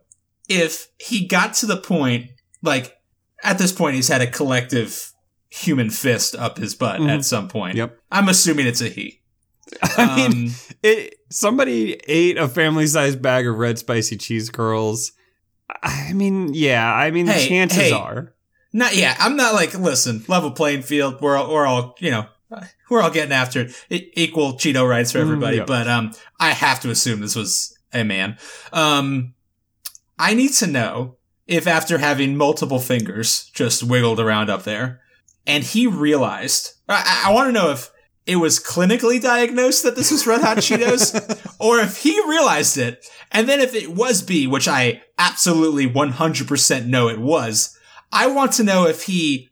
[0.50, 2.28] if he got to the point
[2.62, 2.96] like
[3.44, 5.12] at this point he's had a collective
[5.50, 7.10] human fist up his butt Mhm.
[7.10, 7.76] at some point.
[7.76, 7.98] Yep.
[8.12, 9.22] I'm assuming it's a he.
[9.84, 10.54] I mean, Um,
[10.84, 11.16] it.
[11.32, 15.14] Somebody ate a family-sized bag of red spicy cheese curls.
[15.82, 16.94] I mean, yeah.
[16.94, 17.92] I mean, Hey, chances hey.
[17.92, 18.34] are.
[18.74, 19.16] Not yeah.
[19.20, 21.20] I'm not like listen, level playing field.
[21.22, 22.26] We're all, we're all you know
[22.90, 23.86] we're all getting after it.
[23.90, 25.58] E- equal Cheeto rights for Mm, everybody.
[25.58, 25.68] yep.
[25.68, 28.38] But um, I have to assume this was a man.
[28.72, 29.34] Um,
[30.20, 31.16] I need to know
[31.48, 35.02] if after having multiple fingers just wiggled around up there,
[35.48, 36.74] and he realized.
[36.88, 37.90] I, I want to know if
[38.26, 43.06] it was clinically diagnosed that this was Red Hot Cheetos, or if he realized it,
[43.32, 47.78] and then if it was B, which I absolutely 100% know it was.
[48.12, 49.50] I want to know if he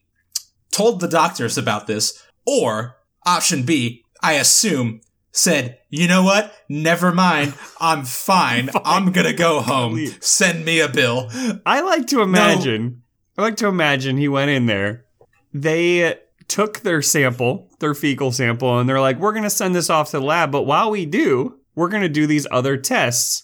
[0.72, 5.02] told the doctors about this, or option B, I assume,
[5.32, 6.54] said, you know what?
[6.68, 7.54] Never mind.
[7.80, 8.70] I'm fine.
[8.86, 10.06] I'm gonna go home.
[10.20, 11.30] Send me a bill.
[11.66, 13.04] I like to imagine.
[13.38, 15.06] I like to imagine he went in there.
[15.54, 20.12] They took their sample, their fecal sample, and they're like, "We're gonna send this off
[20.12, 23.44] to the lab, but while we do, we're gonna do these other tests."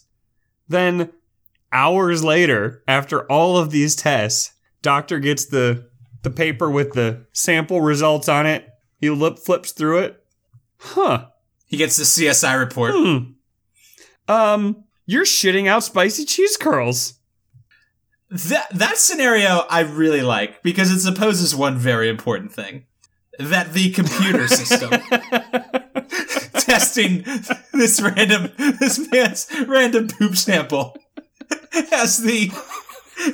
[0.68, 1.12] Then,
[1.72, 5.90] hours later, after all of these tests, doctor gets the
[6.24, 8.68] the paper with the sample results on it.
[9.00, 10.24] He lip flips through it.
[10.78, 11.28] Huh.
[11.66, 12.94] He gets the CSI report.
[12.96, 13.18] Hmm.
[14.28, 17.20] Um, You're shitting out spicy cheese curls.
[18.30, 22.86] That that scenario I really like because it supposes one very important thing.
[23.40, 24.90] That the computer system
[26.62, 27.24] testing
[27.74, 30.98] this random this man's random poop sample
[31.92, 32.52] has the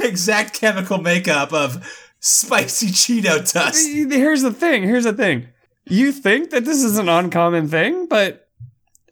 [0.02, 1.86] exact chemical makeup of
[2.20, 3.88] spicy Cheeto dust.
[3.88, 4.84] Here's the thing.
[4.84, 5.48] Here's the thing.
[5.86, 8.48] You think that this is an uncommon thing, but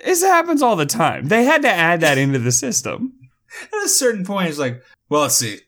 [0.03, 1.27] this happens all the time.
[1.27, 3.13] They had to add that into the system.
[3.73, 5.59] At a certain point, it's like, well, let's see.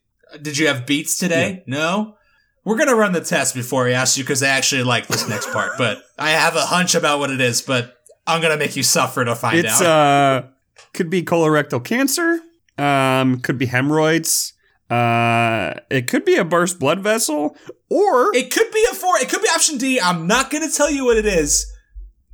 [0.42, 1.64] Did you have beets today?
[1.66, 2.16] No.
[2.64, 5.52] We're gonna run the test before we ask you because I actually like this next
[5.52, 7.98] part, but I have a hunch about what it is, but
[8.28, 9.88] I'm gonna make you suffer to find It's out.
[9.88, 10.48] uh
[10.94, 12.40] could be colorectal cancer,
[12.78, 14.54] um could be hemorrhoids,
[14.92, 17.58] uh it could be a burst blood vessel
[17.90, 19.18] or it could be a four.
[19.18, 20.00] It could be option D.
[20.00, 21.66] I'm not gonna tell you what it is.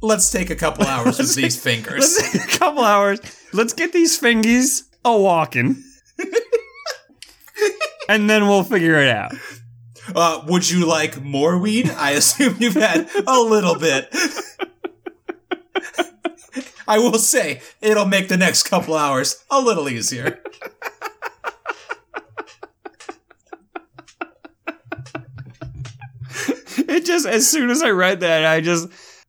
[0.02, 2.00] Let's take a couple hours with these fingers.
[2.18, 3.20] let's take a couple hours.
[3.54, 5.82] Let's get these fingies a walking.
[8.10, 9.34] and then we'll figure it out.
[10.16, 11.90] Uh, would you like more weed?
[11.90, 14.14] I assume you've had a little bit.
[16.88, 20.42] I will say it'll make the next couple hours a little easier.
[26.88, 28.88] It just as soon as I read that, I just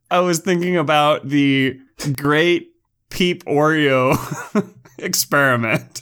[0.09, 1.79] I was thinking about the
[2.15, 2.69] great
[3.09, 4.15] peep Oreo
[4.97, 6.01] experiment.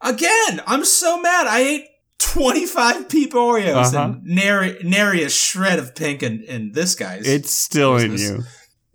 [0.00, 1.46] Again, I'm so mad.
[1.46, 1.86] I ate
[2.22, 3.98] 25 peep Oreos Uh-huh.
[4.14, 7.26] and nary, nary a shred of pink in, in this guy's.
[7.26, 8.42] It's still in you.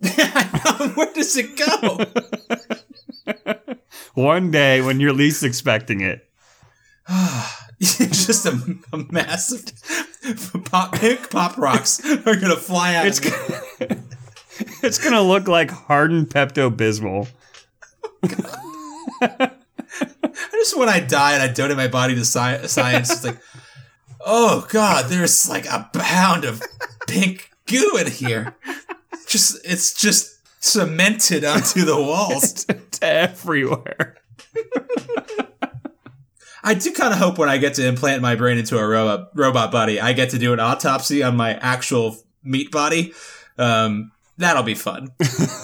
[0.00, 2.04] Where does it go?
[4.14, 6.28] One day when you're least expecting it.
[7.80, 8.58] Just a,
[8.92, 9.64] a massive
[10.64, 13.06] pop, pink pop rocks are gonna fly out.
[13.06, 13.62] It's gonna,
[14.82, 17.28] it's gonna look like hardened Pepto Bismol.
[20.00, 23.40] I just when I die and I donate my body to sci- science, it's like,
[24.20, 26.62] oh god, there's like a pound of
[27.06, 28.56] pink goo in here.
[29.26, 32.66] Just it's just cemented onto the walls.
[32.88, 34.16] It's everywhere.
[36.64, 39.28] I do kind of hope when I get to implant my brain into a robot
[39.34, 43.12] robot body, I get to do an autopsy on my actual meat body.
[43.56, 45.12] Um, that'll be fun.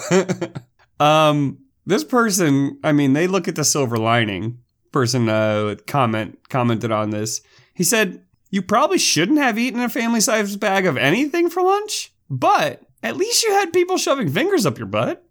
[0.99, 4.59] Um, this person, I mean, they look at the silver lining.
[4.91, 7.41] Person uh comment commented on this.
[7.73, 12.81] He said, "You probably shouldn't have eaten a family-sized bag of anything for lunch, but
[13.03, 15.23] at least you had people shoving fingers up your butt."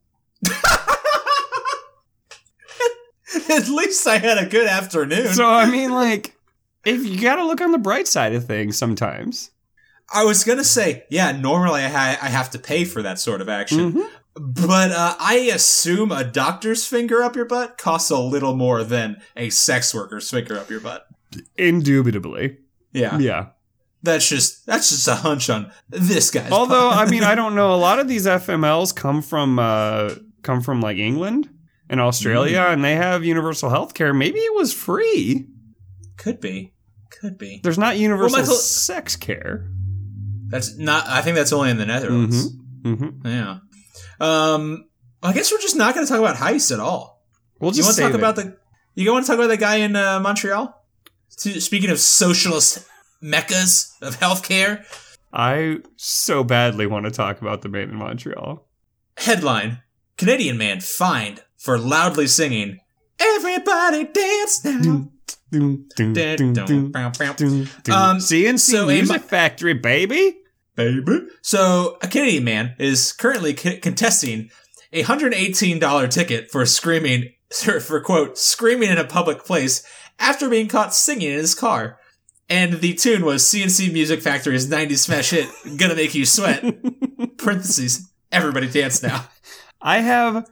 [3.50, 5.28] At least I had a good afternoon.
[5.28, 6.36] So I mean, like,
[6.84, 9.50] if you got to look on the bright side of things sometimes.
[10.12, 13.40] I was gonna say, yeah, normally I, ha- I have to pay for that sort
[13.40, 14.08] of action, Mhm.
[14.36, 19.16] But uh, I assume a doctor's finger up your butt costs a little more than
[19.36, 21.06] a sex worker's finger up your butt.
[21.56, 22.58] Indubitably,
[22.92, 23.46] Yeah, yeah.
[24.02, 26.52] that's just that's just a hunch on this guy's.
[26.52, 26.90] Although.
[26.90, 27.72] I mean, I don't know.
[27.74, 31.48] A lot of these FMLs come from uh, come from like England
[31.88, 34.12] and Australia, and they have universal health care.
[34.14, 35.46] Maybe it was free.
[36.16, 36.72] could be,
[37.10, 37.60] could be.
[37.62, 39.68] There's not universal Michael- sex care.
[40.48, 41.06] That's not.
[41.08, 42.52] I think that's only in the Netherlands.
[42.82, 43.26] Mm-hmm.
[43.26, 43.58] Yeah.
[44.20, 44.86] Um.
[45.24, 47.22] I guess we're just not going to talk about heist at all.
[47.58, 48.16] We'll you just want to talk it.
[48.16, 48.58] about the?
[48.94, 50.78] You want to talk about the guy in uh, Montreal?
[51.30, 52.86] Speaking of socialist
[53.22, 54.84] meccas of healthcare,
[55.32, 58.68] I so badly want to talk about the man in Montreal.
[59.16, 59.82] headline:
[60.18, 62.80] Canadian man fined for loudly singing
[63.18, 65.08] "Everybody Dance Now."
[67.90, 70.36] Um, C+C so a Music mo- Factory, baby.
[70.76, 71.26] Baby.
[71.42, 74.50] So, a Canadian man is currently c- contesting
[74.92, 79.86] a $118 ticket for screaming, for quote, screaming in a public place
[80.18, 81.98] after being caught singing in his car.
[82.48, 85.48] And the tune was C+C Music Factory's 90s smash hit,
[85.78, 86.62] Gonna Make You Sweat.
[87.38, 89.26] Parentheses, everybody dance now.
[89.80, 90.48] I have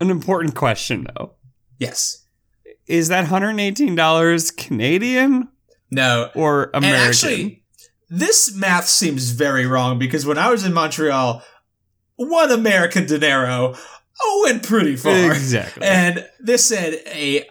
[0.00, 1.34] an important question though.
[1.78, 2.26] Yes.
[2.86, 5.48] Is that $118 Canadian
[5.90, 6.30] No.
[6.34, 6.84] or American?
[7.00, 7.61] And actually,
[8.12, 11.42] this math seems very wrong because when I was in Montreal,
[12.16, 13.74] one American dinero
[14.42, 15.32] went pretty far.
[15.32, 15.82] exactly.
[15.82, 17.48] And this said a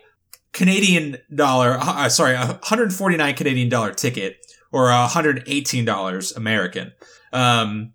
[0.54, 4.38] Canadian dollar, uh, sorry, a 149 Canadian dollar ticket
[4.72, 6.92] or a 118 dollars American.
[7.34, 7.94] Um,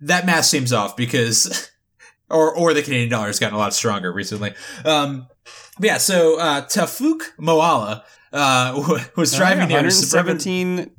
[0.00, 1.70] that math seems off because,
[2.28, 4.52] or or the Canadian dollar has gotten a lot stronger recently.
[4.84, 5.28] Um,
[5.78, 10.38] yeah, so uh, Taoufik Moalla uh, was driving near a suburban.
[10.38, 10.90] $117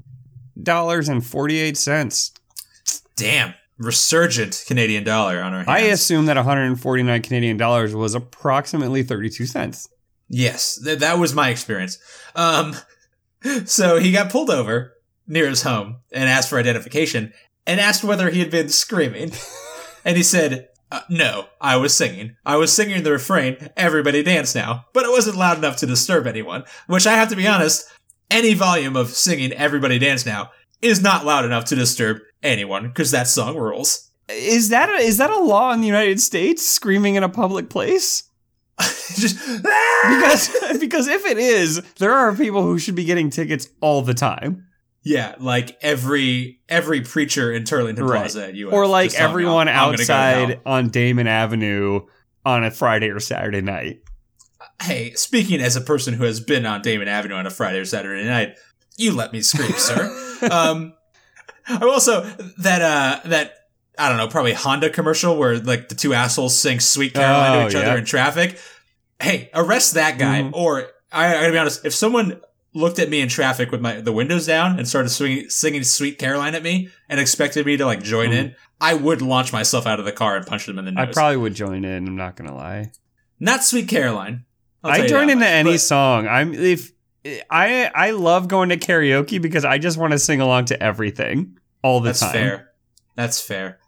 [0.58, 2.32] and 48 cents.
[3.16, 5.70] Damn, resurgent Canadian dollar on our hands.
[5.70, 9.90] I assume that 149 Canadian dollars was approximately 32 cents.
[10.28, 11.98] Yes, th- that was my experience.
[12.36, 12.76] Um,
[13.66, 14.94] so he got pulled over
[15.28, 17.34] near his home and asked for identification
[17.66, 19.32] and asked whether he had been screaming.
[20.06, 22.36] and he said, uh, no, I was singing.
[22.46, 26.28] I was singing the refrain, everybody dance now, but it wasn't loud enough to disturb
[26.28, 27.86] anyone, which I have to be honest,
[28.30, 30.52] any volume of singing everybody dance now
[30.82, 34.12] is not loud enough to disturb anyone because that song rules.
[34.30, 36.66] Is that a, is that a law in the United States?
[36.66, 38.24] Screaming in a public place?
[38.80, 43.70] Just "Ah!" Because because if it is, there are people who should be getting tickets
[43.82, 44.66] all the time,
[45.04, 48.20] yeah, like every every preacher in Turlington Right.
[48.20, 48.74] Plaza at UF.
[48.74, 52.02] or like just telling me, everyone "I'm gonna go outside on Damon Avenue
[52.46, 54.02] on a Friday or Saturday night.
[54.82, 57.86] Hey, speaking as a person who has been on Damon Avenue on a Friday or
[57.86, 58.58] Saturday night,
[58.98, 60.40] you let me scream, sir.
[60.52, 60.94] um,
[61.68, 62.22] I'm also
[62.60, 63.54] that uh that
[63.98, 67.62] I don't know, probably Honda commercial where like the two assholes sing "Sweet Caroline" Oh,
[67.62, 67.80] to each yeah.
[67.90, 68.60] other in traffic.
[69.20, 70.42] Hey, arrest that guy.
[70.44, 70.52] Mhm.
[70.54, 72.42] Or I, I gotta be honest, if someone
[72.74, 76.20] looked at me in traffic with my the windows down and started swinging, singing "Sweet
[76.20, 78.36] Caroline" at me and expected me to like join Mhm.
[78.38, 81.08] in, I would launch myself out of the car and punch them in the nose.
[81.10, 82.08] I probably would join in.
[82.08, 82.92] I'm not gonna lie.
[83.40, 84.44] Not "Sweet Caroline."
[84.90, 86.28] I join into much, any but- song.
[86.28, 86.92] I'm if
[87.50, 91.58] I I love going to karaoke because I just want to sing along to everything
[91.84, 92.14] all the time.
[92.14, 92.32] That's time.
[92.34, 92.72] fair.
[93.16, 93.80] That's fair.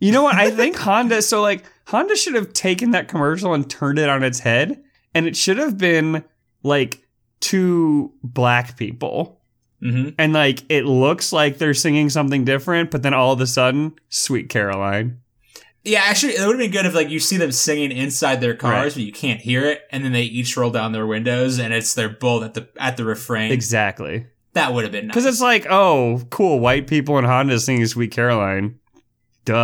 [0.00, 0.34] You know what?
[0.36, 1.22] I think Honda.
[1.22, 4.82] So like Honda should have taken that commercial and turned it on its head,
[5.14, 6.24] and it should have been
[6.62, 7.00] like
[7.40, 9.40] two black people,
[9.80, 13.46] hmm and like it looks like they're singing something different, but then all of a
[13.46, 15.20] sudden, "Sweet Caroline."
[15.84, 18.54] Yeah, actually, it would have been good if like you see them singing inside their
[18.54, 18.94] cars, Right.
[18.94, 21.92] but you can't hear it, and then they each roll down their windows, and it's
[21.94, 23.52] their bull at the at the refrain.
[23.52, 24.26] Exactly.
[24.54, 25.14] that would have been nice.
[25.14, 28.78] Because it's like, oh, cool, white people in Honda singing "Sweet Caroline."
[29.44, 29.54] Duh.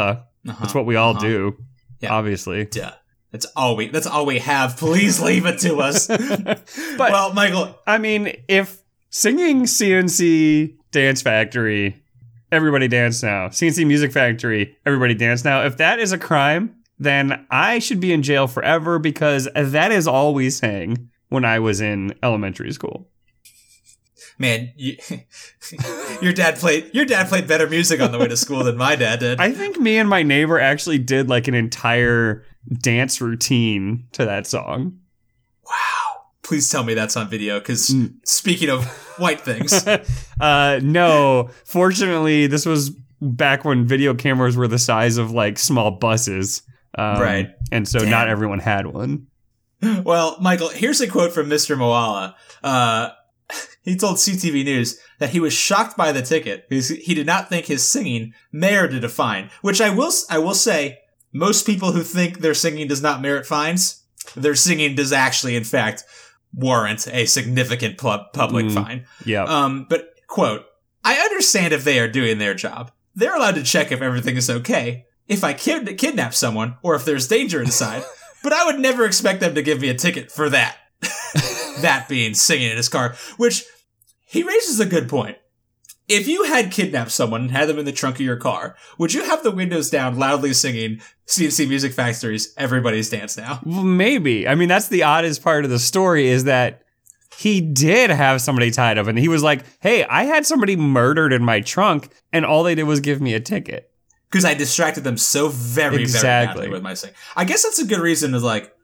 [0.46, 0.56] Uh-huh.
[0.60, 1.20] That's what we all Uh-huh.
[1.20, 1.56] do.
[2.00, 2.12] Yeah.
[2.12, 2.64] Obviously.
[2.66, 2.92] Duh.
[3.30, 3.88] That's all we.
[3.88, 4.76] That's all we have.
[4.76, 6.06] Please leave it to us.
[6.08, 6.64] But
[6.98, 12.02] well, Michael, I mean, if singing C+C Dance Factory,
[12.52, 13.50] everybody dance now.
[13.50, 15.64] C+C Music Factory, everybody dance now.
[15.64, 20.06] If that is a crime, then I should be in jail forever because that is
[20.06, 23.08] all we sang when I was in elementary school.
[24.38, 24.96] man, you,
[26.22, 28.96] your dad played your dad played better music on the way to school than my
[28.96, 29.40] dad did.
[29.40, 32.44] I think me and my neighbor actually did like an entire
[32.82, 34.98] dance routine to that song.
[35.64, 35.99] wow.
[36.42, 38.14] Please tell me that's on video, because Mm.
[38.24, 38.84] speaking of
[39.18, 39.86] white things,
[40.40, 45.90] uh, no, fortunately, this was back when video cameras were the size of like small
[45.92, 46.62] buses.
[46.96, 47.50] Um, Right.
[47.70, 48.10] And so Damn.
[48.10, 49.26] not everyone had one.
[50.04, 51.74] Well, Michael, here's a quote from Mr.
[51.76, 52.34] Moalla.
[52.62, 53.10] Uh,
[53.82, 57.48] he told CTV News that he was shocked by the ticket because he did not
[57.48, 59.48] think his singing merited a fine.
[59.62, 60.98] Which I will, I will say,
[61.32, 64.04] most people who think their singing does not merit fines,
[64.36, 66.04] their singing does actually, in fact,
[66.54, 68.74] warrant a significant pu- public Mm.
[68.74, 69.06] fine.
[69.24, 69.44] Yeah.
[69.44, 70.64] Um, but quote,
[71.04, 72.90] I understand if they are doing their job.
[73.14, 75.04] They're allowed to check if everything is okay.
[75.28, 78.02] If I kid- kidnap someone or if there's danger inside,
[78.42, 80.76] but I would never expect them to give me a ticket for that.
[81.80, 83.64] that being singing in his car, which
[84.26, 85.36] he raises a good point.
[86.10, 89.14] If you had kidnapped someone and had them in the trunk of your car, would
[89.14, 93.60] you have the windows down loudly singing C+C Music Factory's Everybody's Dance Now?
[93.64, 94.48] Maybe.
[94.48, 96.82] I mean, that's the oddest part of the story is that
[97.38, 101.32] he did have somebody tied up and he was like, hey, I had somebody murdered
[101.32, 103.90] in my trunk and all they did was give me a ticket.
[104.30, 106.22] because I distracted them so very, Exactly.
[106.22, 107.16] very badly with my singing.
[107.36, 108.74] I guess that's a good reason to like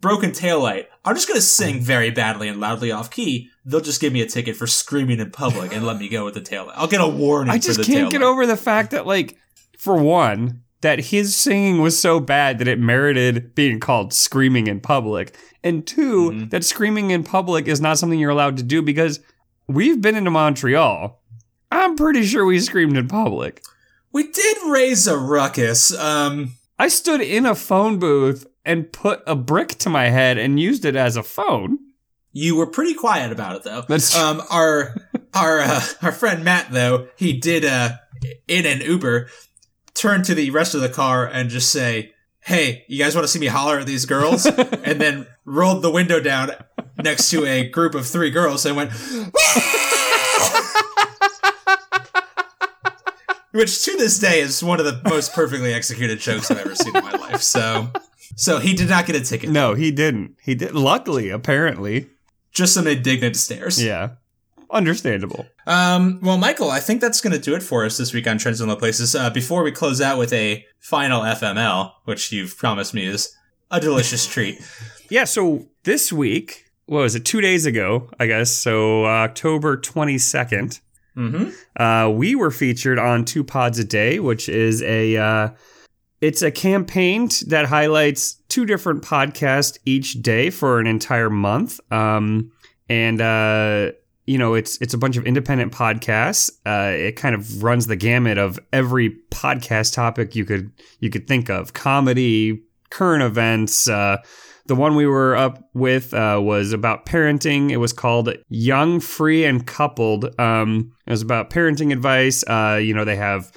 [0.00, 0.86] broken taillight.
[1.04, 1.82] I'm just gonna sing mm.
[1.82, 3.50] very badly and loudly off key.
[3.64, 6.34] They'll just give me a ticket for screaming in public and let me go with
[6.34, 6.72] the taillight.
[6.76, 7.52] I'll get a warning.
[7.52, 9.36] I just can't get over the fact that, like,
[9.78, 14.80] for one, that his singing was so bad that it merited being called screaming in
[14.80, 15.36] public.
[15.62, 16.50] And 2 Mhm.
[16.50, 19.20] that screaming in public is not something you're allowed to do because
[19.68, 21.20] we've been into Montreal.
[21.70, 23.62] I'm pretty sure we screamed in public.
[24.10, 25.94] We did raise a ruckus.
[25.96, 30.58] Um, I stood in a phone booth and put a brick to my head and
[30.58, 31.78] used it as a phone.
[32.32, 33.84] You were pretty quiet about it though.
[33.88, 34.22] That's true.
[34.22, 34.94] Um, our
[35.34, 37.92] our uh, our friend Matt though he did uh
[38.46, 39.28] in an Uber
[39.94, 43.28] turn to the rest of the car and just say, "Hey, you guys want to
[43.28, 46.52] see me holler at these girls?" and then rolled the window down
[47.02, 48.92] next to a group of three girls and went.
[53.52, 56.96] Which to this day is one of the most perfectly executed jokes I've ever seen
[56.96, 57.42] in my life.
[57.42, 57.90] So,
[58.36, 59.50] so he did not get a ticket.
[59.50, 60.36] No, he didn't.
[60.40, 60.72] He did.
[60.72, 62.08] Luckily, apparently.
[62.52, 63.82] Just some indignant stares.
[63.82, 64.10] Yeah.
[64.70, 65.46] Understandable.
[65.66, 68.38] Um, well, Michael, I think that's going to do it for us this week on
[68.38, 69.14] Trends in Low Places.
[69.14, 73.34] Uh, before we close out with a final FML, which you've promised me is
[73.70, 74.60] a delicious treat.
[75.08, 77.24] Yeah, so this week what was it?
[77.24, 78.50] Two days ago, I guess.
[78.50, 80.80] So uh, October twenty second.
[81.16, 81.50] Mm-hmm.
[81.80, 85.50] Uh, we were featured on Two Pods a Day, which is a uh,
[86.20, 91.80] it's a campaign that highlights two different podcasts each day for an entire month.
[91.90, 92.52] Um,
[92.88, 93.92] and uh,
[94.26, 96.50] you know, it's it's a bunch of independent podcasts.
[96.66, 101.26] Uh, it kind of runs the gamut of every podcast topic you could you could
[101.26, 103.88] think of: comedy, current events.
[103.88, 104.18] Uh,
[104.66, 107.70] the one we were up with uh, was about parenting.
[107.70, 110.38] It was called Young, Free, and Coupled.
[110.38, 112.44] Um, it was about parenting advice.
[112.44, 113.50] Uh, you know, they have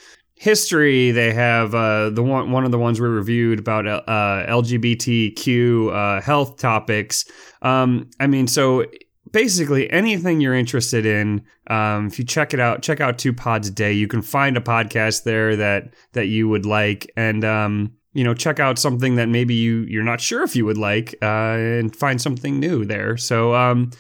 [0.44, 1.12] history.
[1.12, 4.02] They have uh, the one one of the ones we reviewed about uh,
[4.50, 7.24] LGBTQ uh, health topics.
[7.62, 8.86] Um, I mean, so
[9.32, 11.46] basically anything you're interested in.
[11.68, 13.94] Um, if you check it out, check out Two Pods a Day.
[13.94, 18.34] You can find a podcast there that that you would like, and um, you know,
[18.34, 21.96] check out something that maybe you you're not sure if you would like, uh, and
[21.96, 23.16] find something new there.
[23.16, 23.92] So, um,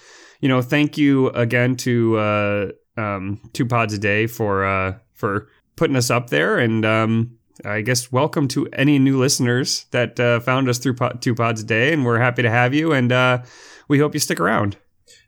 [0.41, 2.67] you know, thank you again to uh,
[2.97, 7.81] um, Two Pods a Day for uh, for putting us up there, and um, I
[7.81, 11.65] guess welcome to any new listeners that uh, found us through po- Two Pods a
[11.65, 13.43] Day, and we're happy to have you, and uh,
[13.87, 14.77] we hope you stick around.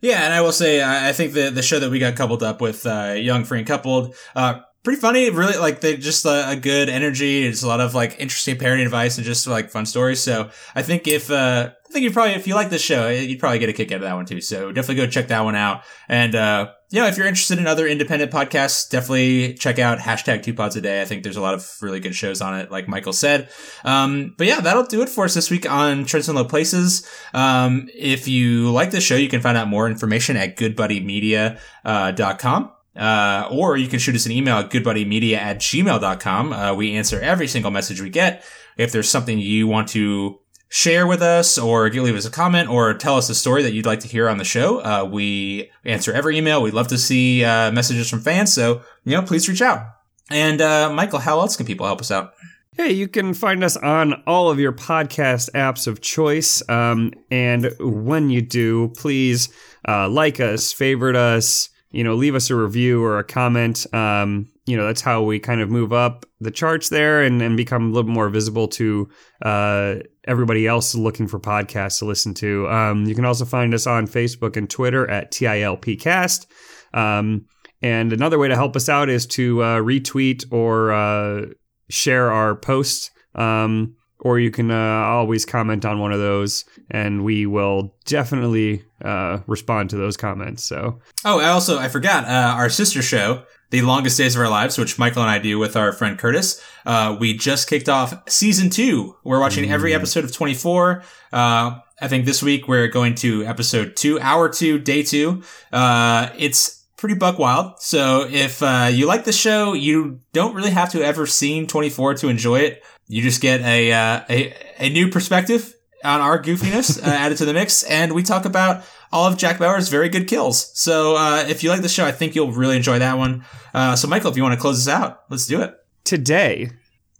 [0.01, 2.43] Yeah, and I will say, I I think the the show that we got coupled
[2.43, 5.29] up with, uh, Young, Free, and Coupled, uh, pretty funny.
[5.29, 7.45] Really, like they just uh, a good energy.
[7.45, 10.21] It's a lot of like interesting parenting advice and just like fun stories.
[10.21, 13.39] So I think if uh, I think you probably if you like this show, you'd
[13.39, 14.39] probably get a kick out of that one too.
[14.39, 15.83] So definitely go check that one out.
[16.07, 20.43] And uh, you know, if you're interested in other independent podcasts, definitely check out hashtag
[20.43, 21.01] Two Pods a Day.
[21.01, 23.49] I think there's a lot of really good shows on it, like Michael said.
[23.83, 27.09] Um, but yeah, that'll do it for us this week on Trends and Low Places.
[27.33, 32.63] Um, if you like this show, you can find out more information at goodbuddymedia.com.
[32.63, 36.53] Uh, or you can shoot us an email at goodbuddymedia at gmail.com.
[36.53, 38.43] Uh, we answer every single message we get.
[38.77, 40.39] If there's something you want to
[40.69, 43.85] share with us or leave us a comment or tell us a story that you'd
[43.85, 46.61] like to hear on the show, uh, we answer every email.
[46.61, 48.53] We'd love to see uh, messages from fans.
[48.53, 49.87] So, you know, please reach out.
[50.29, 52.33] And uh, Michael, how else can people help us out?
[52.73, 56.67] Hey, you can find us on all of your podcast apps of choice.
[56.67, 59.47] Um, and when you do, please
[59.87, 63.87] uh, like us, favorite us, you know, leave us a review or a comment.
[63.93, 67.55] Um, you know, that's how we kind of move up the charts there and, and
[67.55, 69.07] become a little more visible to
[69.43, 69.95] uh,
[70.27, 72.67] everybody else looking for podcasts to listen to.
[72.67, 76.47] Um, you can also find us on Facebook and Twitter at TILPcast.
[76.93, 77.45] Um,
[77.81, 81.45] and another way to help us out is to uh, retweet or uh,
[81.89, 83.09] share our posts.
[83.35, 83.95] Um,
[84.25, 89.37] or you can uh, always comment on one of those, and we will definitely uh,
[89.45, 90.63] respond to those comments.
[90.63, 94.49] So, Oh, I also, I forgot, uh, our sister show, The Longest Days of Our
[94.49, 96.59] Lives, which Michael and I do with our friend Curtis.
[96.87, 99.15] Uh, we just kicked off season two.
[99.23, 101.03] We're watching every episode of 24.
[101.31, 105.43] Uh, I think this week we're going to episode two, hour two, day two.
[105.71, 107.79] Uh, it's pretty buck wild.
[107.79, 111.67] So if, uh, you like the show, you don't really have to have ever seen
[111.67, 112.81] 24 to enjoy it.
[113.07, 117.45] You just get a, uh, a, a new perspective on our goofiness uh, added to
[117.45, 117.83] the mix.
[117.83, 120.71] And we talk about all of Jack Bauer's very good kills.
[120.79, 123.45] So, uh, if you like the show, I think you'll really enjoy that one.
[123.73, 125.75] Uh, so Michael, if you want to close this out, let's do it.
[126.03, 126.71] today,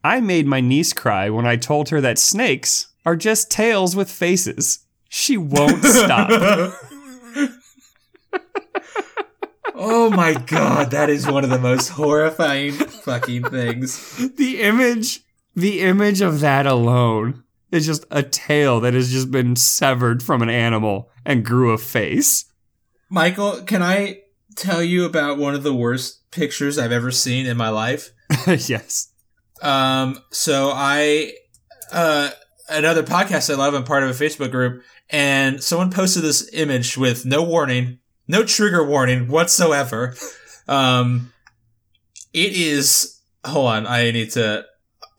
[0.04, 4.10] I made my niece cry when I told her that snakes are just tails with
[4.10, 4.80] faces.
[5.10, 6.30] She won't stop.
[9.78, 14.16] Oh my god, that is one of the most horrifying fucking things.
[14.38, 15.25] the image,
[15.56, 20.42] the image of that alone is just a tail that has just been severed from
[20.42, 22.46] an animal and grew a face.
[23.10, 24.22] Michael, can I
[24.56, 28.12] tell you about one of the worst pictures I've ever seen in my life?
[28.48, 29.12] yes.
[29.62, 31.34] Um, so I,
[31.92, 32.30] uh,
[32.70, 36.98] another podcast I love, I'm part of a Facebook group, and someone posted this image
[36.98, 40.16] with no warning, no trigger warning whatsoever.
[40.68, 41.32] Um,
[42.34, 44.66] it is, hold on, I need to,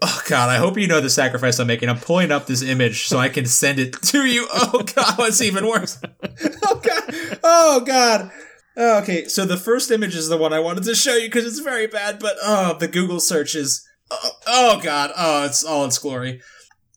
[0.02, 1.88] oh god, I hope you know the sacrifice I'm making.
[1.88, 4.46] I'm pulling up this image so I can send it to you.
[4.58, 6.00] Oh god, what's even worse?
[6.64, 8.30] Oh god, oh god.
[8.76, 11.46] Oh, okay, so the first image is the one I wanted to show you because
[11.46, 15.84] it's very bad, but oh, the Google search is, oh, oh god, oh, it's all
[15.86, 16.42] its glory.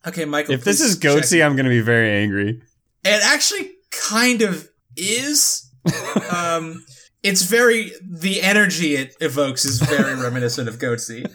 [0.06, 0.56] Okay, Michael.
[0.56, 2.62] If this is goatse, I'm going to be very angry.
[3.06, 5.72] it actually kind of is.
[6.36, 6.84] um,
[7.24, 11.26] it's very the energy it evokes is very reminiscent of Goatse.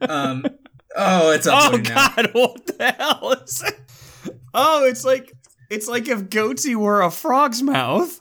[0.00, 0.44] Um,
[0.96, 2.08] oh, it's Oh uploading now.
[2.16, 2.30] God!
[2.34, 4.34] What the hell is it?
[4.54, 5.32] Oh, it's like
[5.70, 8.20] it's like if goatse were a frog's mouth.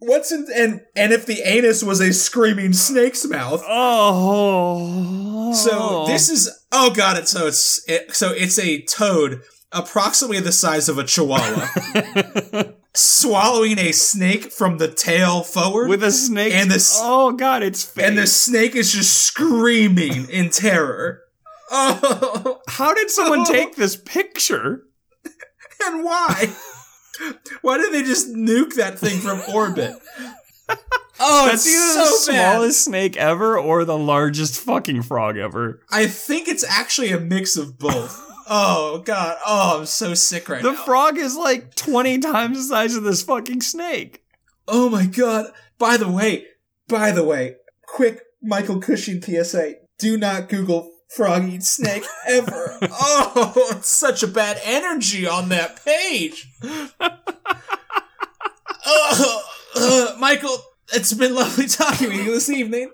[0.00, 3.62] What's in and and if the anus was a screaming snake's mouth?
[3.66, 5.52] Oh.
[5.52, 9.42] So this is oh god, it's so it's it, so it's a toad
[9.72, 12.62] approximately the size of a chihuahua,
[12.94, 15.88] swallowing a snake from the tail forward.
[15.88, 16.54] With a snake.
[16.54, 18.04] And this- Oh god, it's fake.
[18.06, 21.22] and the snake is just screaming in terror.
[21.70, 23.44] Oh, How did someone oh.
[23.44, 24.84] take this picture?
[25.84, 26.54] and why?
[27.62, 29.94] Why did they just nuke that thing from orbit?
[31.20, 32.52] Oh, That's it's either so the bad.
[32.52, 35.80] smallest snake ever or the largest fucking frog ever.
[35.90, 38.24] I think it's actually a mix of both.
[38.48, 39.36] Oh god.
[39.44, 40.76] Oh, I'm so sick right The now.
[40.78, 44.22] The frog is like 20 times the size of this fucking snake.
[44.68, 45.46] oh my god.
[45.78, 46.46] By the way,
[46.88, 47.56] by the way,
[47.86, 49.74] quick Michael Cushing PSA.
[49.98, 52.78] Do not Google frog eat snake ever.
[52.82, 56.50] oh, it's such a bad energy on that page.
[58.86, 59.42] oh,
[59.76, 60.56] uh, Michael,
[60.94, 62.90] it's been lovely talking with you this evening.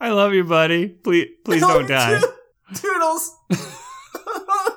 [0.00, 0.88] I love you, buddy.
[0.88, 2.20] Please, please don't die.
[2.74, 3.36] Toodles.